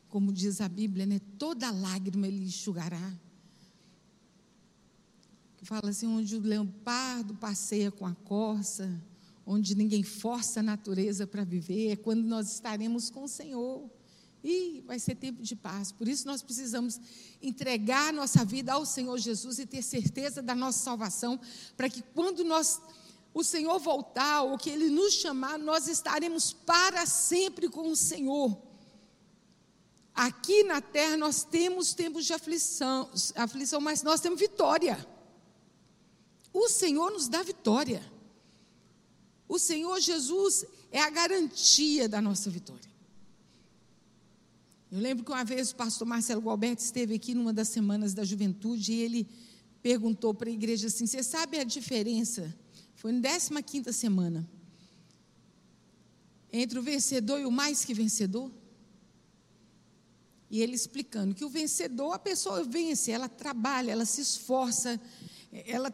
Como 0.09 0.33
diz 0.33 0.61
a 0.61 0.69
Bíblia, 0.69 1.07
né? 1.07 1.21
toda 1.39 1.73
lágrima 1.73 2.29
ele 2.29 2.45
enxugará. 2.45 3.13
Que 5.57 5.65
fala 5.65 5.91
assim, 5.91 6.07
onde 6.07 6.37
o 6.37 6.41
leopardo 6.41 7.35
passeia 7.35 7.91
com 7.91 8.07
a 8.07 8.15
corça, 8.15 9.03
onde 9.45 9.75
ninguém 9.75 10.05
força 10.05 10.61
a 10.61 10.63
natureza 10.63 11.27
para 11.27 11.43
viver, 11.43 11.91
é 11.91 11.97
quando 11.97 12.23
nós 12.23 12.53
estaremos 12.53 13.11
com 13.11 13.25
o 13.25 13.29
Senhor. 13.29 13.91
E 14.45 14.83
vai 14.87 14.99
ser 14.99 15.15
tempo 15.15 15.43
de 15.43 15.55
paz. 15.55 15.93
Por 15.93 16.09
isso 16.09 16.27
nós 16.27 16.43
precisamos 16.43 17.01
entregar 17.41 18.13
nossa 18.13 18.45
vida 18.45 18.73
ao 18.73 18.85
Senhor 18.85 19.17
Jesus 19.19 19.59
e 19.59 19.67
ter 19.67 19.83
certeza 19.83 20.43
da 20.43 20.55
nossa 20.55 20.79
salvação, 20.79 21.39
para 21.77 21.89
que 21.89 22.03
quando 22.15 22.43
nós 22.43 22.81
o 23.35 23.43
Senhor 23.43 23.79
voltar, 23.79 24.43
ou 24.43 24.59
que 24.59 24.69
ele 24.69 24.91
nos 24.91 25.15
chamar, 25.15 25.59
nós 25.59 25.89
estaremos 25.89 26.53
para 26.53 27.07
sempre 27.07 27.69
com 27.69 27.91
o 27.91 27.97
Senhor. 27.97 28.61
Aqui 30.15 30.63
na 30.65 30.83
terra 30.83 31.17
nós 31.17 31.43
temos 31.43 31.95
tempos 31.95 32.27
de 32.27 32.35
aflição, 32.35 33.11
aflição, 33.35 33.81
mas 33.81 34.03
nós 34.03 34.21
temos 34.21 34.39
vitória. 34.39 35.07
O 36.53 36.69
Senhor 36.69 37.11
nos 37.11 37.29
dá 37.29 37.43
vitória. 37.43 38.05
O 39.49 39.59
Senhor 39.59 39.99
Jesus 40.01 40.67
é 40.91 41.01
a 41.01 41.09
garantia 41.09 42.09
da 42.09 42.21
nossa 42.21 42.51
vitória. 42.51 42.92
Eu 44.93 45.01
lembro 45.01 45.25
que 45.25 45.33
uma 45.33 45.43
vez 45.43 45.71
o 45.71 45.75
pastor 45.77 46.07
Marcelo 46.07 46.43
Gualberto 46.43 46.83
esteve 46.83 47.15
aqui 47.15 47.33
numa 47.35 47.51
das 47.51 47.69
semanas 47.69 48.13
da 48.13 48.25
juventude 48.25 48.93
e 48.93 49.01
ele 49.01 49.27
perguntou 49.83 50.35
para 50.35 50.51
a 50.51 50.53
igreja 50.53 50.89
assim: 50.89 51.07
Você 51.07 51.23
sabe 51.23 51.59
a 51.59 51.65
diferença? 51.65 52.55
Foi 52.95 53.11
na 53.11 53.63
15 53.63 53.91
semana. 53.91 54.47
Entre 56.53 56.79
o 56.79 56.83
vencedor 56.83 57.41
e 57.41 57.47
o 57.47 57.51
mais 57.51 57.87
que 57.87 57.95
vencedor? 57.95 58.53
E 60.51 60.61
ele 60.61 60.75
explicando 60.75 61.35
que 61.35 61.47
o 61.47 61.49
vencedor, 61.49 62.13
a 62.13 62.19
pessoa 62.19 62.63
vence, 62.63 63.11
ela 63.11 63.31
trabalha, 63.31 63.93
ela 63.93 64.05
se 64.05 64.21
esforça, 64.21 65.01
ela 65.51 65.91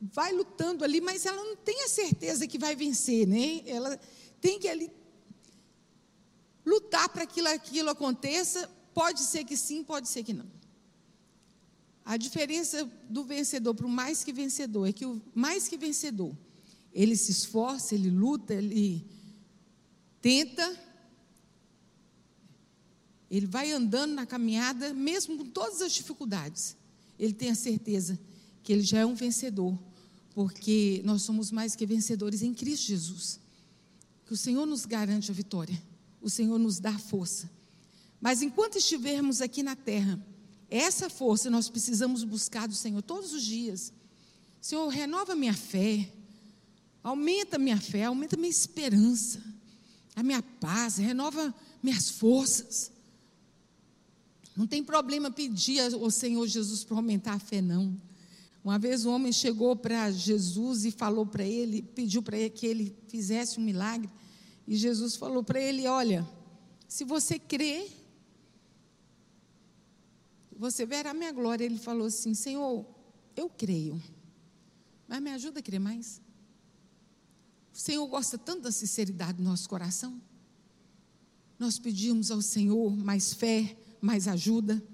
vai 0.00 0.32
lutando 0.32 0.84
ali, 0.84 1.00
mas 1.00 1.26
ela 1.26 1.42
não 1.42 1.56
tem 1.56 1.82
a 1.82 1.88
certeza 1.88 2.46
que 2.46 2.56
vai 2.56 2.76
vencer, 2.76 3.26
né? 3.26 3.62
Ela 3.66 3.98
tem 4.40 4.60
que 4.60 4.68
ali 4.68 4.88
lutar 6.68 7.08
para 7.08 7.24
que 7.26 7.40
aquilo 7.40 7.88
aconteça, 7.88 8.68
pode 8.92 9.20
ser 9.20 9.44
que 9.44 9.56
sim, 9.56 9.82
pode 9.82 10.08
ser 10.08 10.22
que 10.22 10.34
não. 10.34 10.46
A 12.04 12.16
diferença 12.16 12.88
do 13.08 13.24
vencedor 13.24 13.74
para 13.74 13.86
o 13.86 13.88
mais 13.88 14.22
que 14.22 14.32
vencedor 14.32 14.86
é 14.86 14.92
que 14.92 15.06
o 15.06 15.20
mais 15.34 15.66
que 15.66 15.78
vencedor, 15.78 16.36
ele 16.92 17.16
se 17.16 17.30
esforça, 17.30 17.94
ele 17.94 18.10
luta, 18.10 18.54
ele 18.54 19.04
tenta, 20.20 20.78
ele 23.30 23.46
vai 23.46 23.72
andando 23.72 24.14
na 24.14 24.26
caminhada, 24.26 24.92
mesmo 24.92 25.38
com 25.38 25.46
todas 25.46 25.82
as 25.82 25.92
dificuldades. 25.92 26.76
Ele 27.18 27.32
tem 27.32 27.50
a 27.50 27.54
certeza 27.54 28.18
que 28.62 28.72
ele 28.72 28.82
já 28.82 29.00
é 29.00 29.06
um 29.06 29.14
vencedor, 29.14 29.78
porque 30.34 31.02
nós 31.04 31.22
somos 31.22 31.50
mais 31.50 31.74
que 31.74 31.84
vencedores 31.84 32.42
em 32.42 32.54
Cristo 32.54 32.86
Jesus. 32.86 33.40
Que 34.24 34.32
o 34.32 34.36
Senhor 34.36 34.66
nos 34.66 34.84
garante 34.86 35.30
a 35.30 35.34
vitória 35.34 35.87
o 36.20 36.28
Senhor 36.28 36.58
nos 36.58 36.78
dá 36.78 36.98
força. 36.98 37.50
Mas 38.20 38.42
enquanto 38.42 38.78
estivermos 38.78 39.40
aqui 39.40 39.62
na 39.62 39.76
terra, 39.76 40.20
essa 40.70 41.08
força 41.08 41.48
nós 41.48 41.68
precisamos 41.68 42.24
buscar 42.24 42.66
do 42.66 42.74
Senhor 42.74 43.00
todos 43.02 43.32
os 43.32 43.42
dias. 43.42 43.92
Senhor, 44.60 44.88
renova 44.88 45.34
minha 45.34 45.54
fé, 45.54 46.12
aumenta 47.02 47.58
minha 47.58 47.80
fé, 47.80 48.04
aumenta 48.04 48.36
minha 48.36 48.50
esperança, 48.50 49.42
a 50.14 50.22
minha 50.22 50.42
paz, 50.42 50.96
renova 50.96 51.54
minhas 51.82 52.10
forças. 52.10 52.90
Não 54.56 54.66
tem 54.66 54.82
problema 54.82 55.30
pedir 55.30 55.80
ao 55.80 56.10
Senhor 56.10 56.44
Jesus 56.46 56.82
para 56.82 56.96
aumentar 56.96 57.34
a 57.34 57.38
fé, 57.38 57.62
não. 57.62 57.96
Uma 58.64 58.78
vez 58.78 59.06
um 59.06 59.10
homem 59.12 59.32
chegou 59.32 59.76
para 59.76 60.10
Jesus 60.10 60.84
e 60.84 60.90
falou 60.90 61.24
para 61.24 61.44
ele, 61.44 61.80
pediu 61.80 62.22
para 62.22 62.36
ele 62.36 62.50
que 62.50 62.66
ele 62.66 62.96
fizesse 63.06 63.60
um 63.60 63.62
milagre. 63.62 64.10
E 64.68 64.76
Jesus 64.76 65.16
falou 65.16 65.42
para 65.42 65.58
ele: 65.58 65.86
Olha, 65.86 66.28
se 66.86 67.02
você 67.02 67.38
crer, 67.38 67.90
você 70.54 70.84
verá 70.84 71.12
a 71.12 71.14
minha 71.14 71.32
glória. 71.32 71.64
Ele 71.64 71.78
falou 71.78 72.06
assim: 72.06 72.34
Senhor, 72.34 72.84
eu 73.34 73.48
creio, 73.48 74.00
mas 75.08 75.22
me 75.22 75.30
ajuda 75.30 75.60
a 75.60 75.62
crer 75.62 75.80
mais. 75.80 76.20
O 77.72 77.78
Senhor 77.78 78.06
gosta 78.08 78.36
tanto 78.36 78.60
da 78.60 78.70
sinceridade 78.70 79.38
do 79.38 79.42
nosso 79.42 79.66
coração. 79.70 80.20
Nós 81.58 81.78
pedimos 81.78 82.30
ao 82.30 82.42
Senhor 82.42 82.94
mais 82.94 83.32
fé, 83.32 83.74
mais 84.02 84.28
ajuda. 84.28 84.86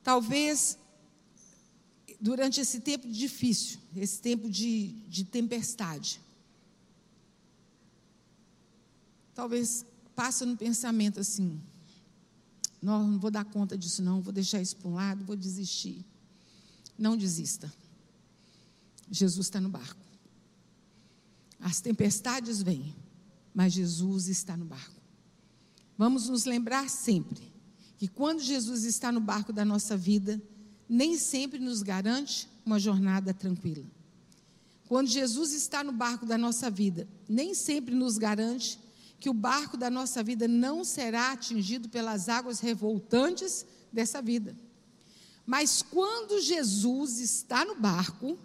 Talvez 0.00 0.78
durante 2.20 2.60
esse 2.60 2.78
tempo 2.80 3.08
difícil, 3.08 3.80
esse 3.96 4.20
tempo 4.22 4.48
de, 4.48 4.92
de 5.08 5.24
tempestade, 5.24 6.20
talvez 9.42 9.84
passe 10.14 10.44
no 10.44 10.56
pensamento 10.56 11.18
assim: 11.18 11.60
não, 12.80 13.08
não 13.08 13.18
vou 13.18 13.30
dar 13.30 13.44
conta 13.44 13.76
disso, 13.76 14.00
não, 14.00 14.20
vou 14.20 14.32
deixar 14.32 14.62
isso 14.62 14.76
para 14.76 14.88
um 14.88 14.94
lado, 14.94 15.24
vou 15.24 15.34
desistir. 15.34 16.04
Não 16.96 17.16
desista. 17.16 17.72
Jesus 19.10 19.46
está 19.46 19.60
no 19.60 19.68
barco. 19.68 20.00
As 21.58 21.80
tempestades 21.80 22.62
vêm, 22.62 22.94
mas 23.52 23.72
Jesus 23.72 24.28
está 24.28 24.56
no 24.56 24.64
barco. 24.64 25.00
Vamos 25.98 26.28
nos 26.28 26.44
lembrar 26.44 26.88
sempre 26.88 27.52
que 27.98 28.06
quando 28.06 28.40
Jesus 28.40 28.84
está 28.84 29.10
no 29.10 29.20
barco 29.20 29.52
da 29.52 29.64
nossa 29.64 29.96
vida, 29.96 30.40
nem 30.88 31.18
sempre 31.18 31.58
nos 31.58 31.82
garante 31.82 32.48
uma 32.64 32.78
jornada 32.78 33.34
tranquila. 33.34 33.84
Quando 34.86 35.08
Jesus 35.08 35.52
está 35.52 35.82
no 35.82 35.92
barco 35.92 36.24
da 36.26 36.38
nossa 36.38 36.70
vida, 36.70 37.08
nem 37.28 37.54
sempre 37.54 37.92
nos 37.92 38.18
garante 38.18 38.78
que 39.22 39.30
o 39.30 39.32
barco 39.32 39.76
da 39.76 39.88
nossa 39.88 40.20
vida 40.20 40.48
não 40.48 40.82
será 40.82 41.30
atingido 41.30 41.88
pelas 41.88 42.28
águas 42.28 42.58
revoltantes 42.58 43.64
dessa 43.92 44.20
vida. 44.20 44.58
Mas 45.46 45.80
quando 45.80 46.40
Jesus 46.40 47.20
está 47.20 47.64
no 47.64 47.76
barco 47.76 48.36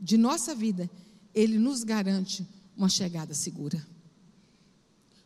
de 0.00 0.16
nossa 0.16 0.54
vida, 0.54 0.90
ele 1.34 1.58
nos 1.58 1.84
garante 1.84 2.48
uma 2.74 2.88
chegada 2.88 3.34
segura. 3.34 3.86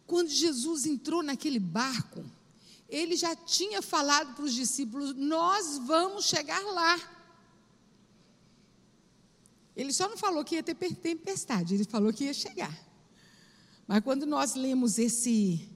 Quando 0.05 0.31
Jesus 0.31 0.85
entrou 0.85 1.23
naquele 1.23 1.61
barco, 1.61 2.25
ele 2.89 3.15
já 3.15 3.37
tinha 3.37 3.81
falado 3.81 4.35
para 4.35 4.45
os 4.45 4.53
discípulos: 4.53 5.15
Nós 5.15 5.79
vamos 5.79 6.25
chegar 6.25 6.61
lá. 6.61 6.99
Ele 9.77 9.93
só 9.93 10.09
não 10.09 10.17
falou 10.17 10.45
que 10.45 10.57
ia 10.57 10.63
ter 10.65 10.75
tempestade, 10.75 11.73
ele 11.73 11.85
falou 11.85 12.13
que 12.13 12.25
ia 12.25 12.35
chegar. 12.35 12.92
Mas 13.93 14.03
quando 14.03 14.25
nós 14.25 14.55
lemos 14.55 14.99
esse 14.99 15.69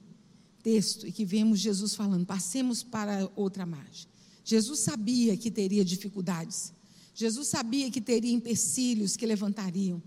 texto 0.63 1.05
e 1.05 1.11
que 1.11 1.23
vemos 1.23 1.59
Jesus 1.59 1.93
falando, 1.93 2.25
passemos 2.25 2.81
para 2.81 3.31
outra 3.35 3.63
margem. 3.63 4.09
Jesus 4.43 4.79
sabia 4.79 5.37
que 5.37 5.51
teria 5.51 5.85
dificuldades. 5.85 6.73
Jesus 7.13 7.47
sabia 7.47 7.91
que 7.91 8.01
teria 8.01 8.33
empecilhos 8.33 9.15
que 9.15 9.23
levantariam, 9.23 10.01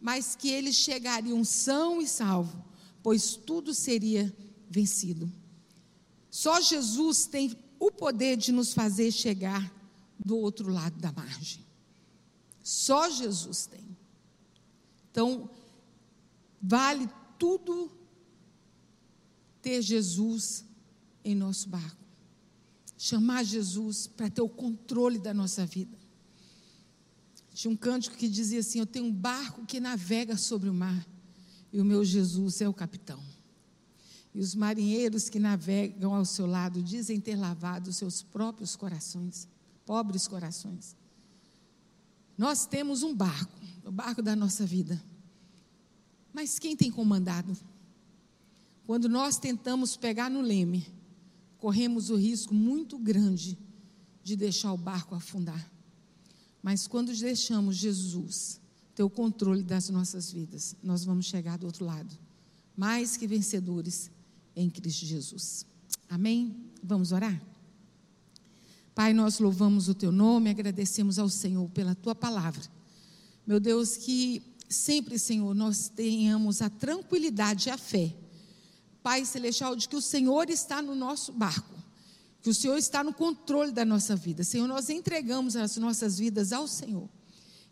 mas 0.00 0.34
que 0.34 0.48
eles 0.48 0.74
chegariam 0.74 1.44
são 1.44 2.02
e 2.02 2.08
salvo, 2.08 2.64
pois 3.00 3.36
tudo 3.36 3.72
seria 3.72 4.36
vencido. 4.68 5.32
Só 6.32 6.60
Jesus 6.60 7.26
tem 7.26 7.56
o 7.78 7.92
poder 7.92 8.36
de 8.36 8.50
nos 8.50 8.74
fazer 8.74 9.12
chegar 9.12 9.72
do 10.18 10.36
outro 10.36 10.68
lado 10.68 10.98
da 10.98 11.12
margem. 11.12 11.64
Só 12.60 13.08
Jesus 13.08 13.66
tem. 13.66 13.96
Então, 15.12 15.48
vale 16.60 17.08
tudo 17.42 17.90
ter 19.60 19.82
Jesus 19.82 20.64
em 21.24 21.34
nosso 21.34 21.68
barco. 21.68 22.00
Chamar 22.96 23.42
Jesus 23.42 24.06
para 24.06 24.30
ter 24.30 24.42
o 24.42 24.48
controle 24.48 25.18
da 25.18 25.34
nossa 25.34 25.66
vida. 25.66 25.98
Tinha 27.52 27.72
um 27.72 27.76
cântico 27.76 28.16
que 28.16 28.28
dizia 28.28 28.60
assim: 28.60 28.78
Eu 28.78 28.86
tenho 28.86 29.06
um 29.06 29.12
barco 29.12 29.66
que 29.66 29.80
navega 29.80 30.36
sobre 30.36 30.68
o 30.68 30.74
mar, 30.74 31.04
e 31.72 31.80
o 31.80 31.84
meu 31.84 32.04
Jesus 32.04 32.60
é 32.60 32.68
o 32.68 32.72
capitão. 32.72 33.20
E 34.32 34.38
os 34.38 34.54
marinheiros 34.54 35.28
que 35.28 35.40
navegam 35.40 36.14
ao 36.14 36.24
seu 36.24 36.46
lado 36.46 36.80
dizem 36.80 37.18
ter 37.18 37.34
lavado 37.34 37.92
seus 37.92 38.22
próprios 38.22 38.76
corações, 38.76 39.48
pobres 39.84 40.28
corações. 40.28 40.94
Nós 42.38 42.66
temos 42.66 43.02
um 43.02 43.12
barco, 43.12 43.58
o 43.84 43.90
barco 43.90 44.22
da 44.22 44.36
nossa 44.36 44.64
vida. 44.64 45.02
Mas 46.32 46.58
quem 46.58 46.76
tem 46.76 46.90
comandado? 46.90 47.56
Quando 48.86 49.08
nós 49.08 49.38
tentamos 49.38 49.96
pegar 49.96 50.30
no 50.30 50.40
leme, 50.40 50.86
corremos 51.58 52.10
o 52.10 52.16
risco 52.16 52.54
muito 52.54 52.98
grande 52.98 53.58
de 54.22 54.36
deixar 54.36 54.72
o 54.72 54.76
barco 54.76 55.14
afundar. 55.14 55.70
Mas 56.62 56.86
quando 56.86 57.14
deixamos 57.14 57.76
Jesus 57.76 58.60
ter 58.94 59.02
o 59.02 59.10
controle 59.10 59.62
das 59.62 59.88
nossas 59.88 60.30
vidas, 60.30 60.76
nós 60.82 61.04
vamos 61.04 61.26
chegar 61.26 61.58
do 61.58 61.66
outro 61.66 61.84
lado, 61.84 62.16
mais 62.76 63.16
que 63.16 63.26
vencedores 63.26 64.10
em 64.54 64.68
Cristo 64.70 65.06
Jesus. 65.06 65.66
Amém? 66.08 66.54
Vamos 66.82 67.12
orar? 67.12 67.40
Pai, 68.94 69.14
nós 69.14 69.38
louvamos 69.38 69.88
o 69.88 69.94
teu 69.94 70.12
nome, 70.12 70.50
agradecemos 70.50 71.18
ao 71.18 71.28
Senhor 71.28 71.68
pela 71.70 71.94
tua 71.94 72.14
palavra. 72.14 72.62
Meu 73.46 73.58
Deus, 73.58 73.96
que 73.96 74.42
sempre, 74.72 75.18
Senhor, 75.18 75.54
nós 75.54 75.88
tenhamos 75.88 76.62
a 76.62 76.70
tranquilidade 76.70 77.68
e 77.68 77.72
a 77.72 77.78
fé, 77.78 78.12
Pai 79.02 79.24
Celestial, 79.24 79.76
de 79.76 79.88
que 79.88 79.96
o 79.96 80.02
Senhor 80.02 80.48
está 80.48 80.80
no 80.80 80.94
nosso 80.94 81.32
barco, 81.32 81.74
que 82.40 82.50
o 82.50 82.54
Senhor 82.54 82.76
está 82.76 83.04
no 83.04 83.12
controle 83.12 83.70
da 83.70 83.84
nossa 83.84 84.16
vida. 84.16 84.42
Senhor, 84.42 84.66
nós 84.66 84.88
entregamos 84.90 85.54
as 85.56 85.76
nossas 85.76 86.18
vidas 86.18 86.52
ao 86.52 86.66
Senhor 86.66 87.08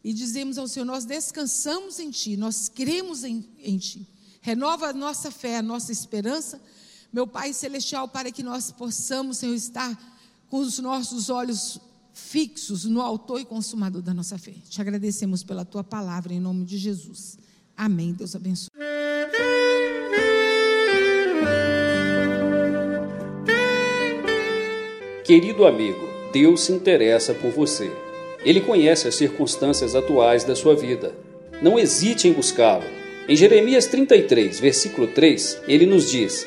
e 0.03 0.13
dizemos 0.13 0.59
ao 0.59 0.69
Senhor: 0.69 0.85
nós 0.85 1.05
descansamos 1.05 1.99
em 1.99 2.11
Ti, 2.11 2.37
nós 2.37 2.69
cremos 2.69 3.25
em, 3.25 3.49
em 3.59 3.79
Ti. 3.79 4.07
Renova 4.41 4.89
a 4.89 4.93
nossa 4.93 5.31
fé, 5.31 5.59
a 5.59 5.63
nossa 5.63 5.93
esperança, 5.93 6.61
meu 7.13 7.27
Pai 7.27 7.53
Celestial, 7.53 8.09
para 8.09 8.33
que 8.33 8.43
nós 8.43 8.71
possamos, 8.71 9.39
Senhor, 9.39 9.55
estar 9.55 9.99
com 10.49 10.59
os 10.59 10.79
nossos 10.79 11.29
olhos 11.29 11.79
fixos 12.13 12.85
no 12.85 13.01
autor 13.01 13.41
e 13.41 13.45
consumador 13.45 14.03
da 14.03 14.15
nossa 14.15 14.39
fé. 14.39 14.55
Te 14.69 14.81
agradecemos 14.81 15.43
pela 15.43 15.65
tua 15.65 15.85
palavra 15.85 16.33
em 16.33 16.41
nome 16.41 16.65
de 16.65 16.79
Jesus. 16.79 17.39
Amém. 17.77 18.13
Deus 18.13 18.35
abençoe. 18.37 18.71
Querido 25.25 25.65
amigo, 25.65 26.09
Deus 26.33 26.63
se 26.63 26.73
interessa 26.73 27.33
por 27.33 27.53
você. 27.53 27.91
Ele 28.45 28.61
conhece 28.61 29.07
as 29.07 29.15
circunstâncias 29.15 29.95
atuais 29.95 30.45
da 30.45 30.57
sua 30.57 30.75
vida. 30.75 31.15
Não 31.63 31.79
hesite 31.79 32.27
em 32.27 32.33
buscá-lo. 32.33 32.85
Em 33.29 33.37
Jeremias 33.37 33.87
33, 33.87 34.59
versículo 34.59 35.07
3, 35.07 35.63
ele 35.69 35.87
nos 35.87 36.11
diz: 36.11 36.47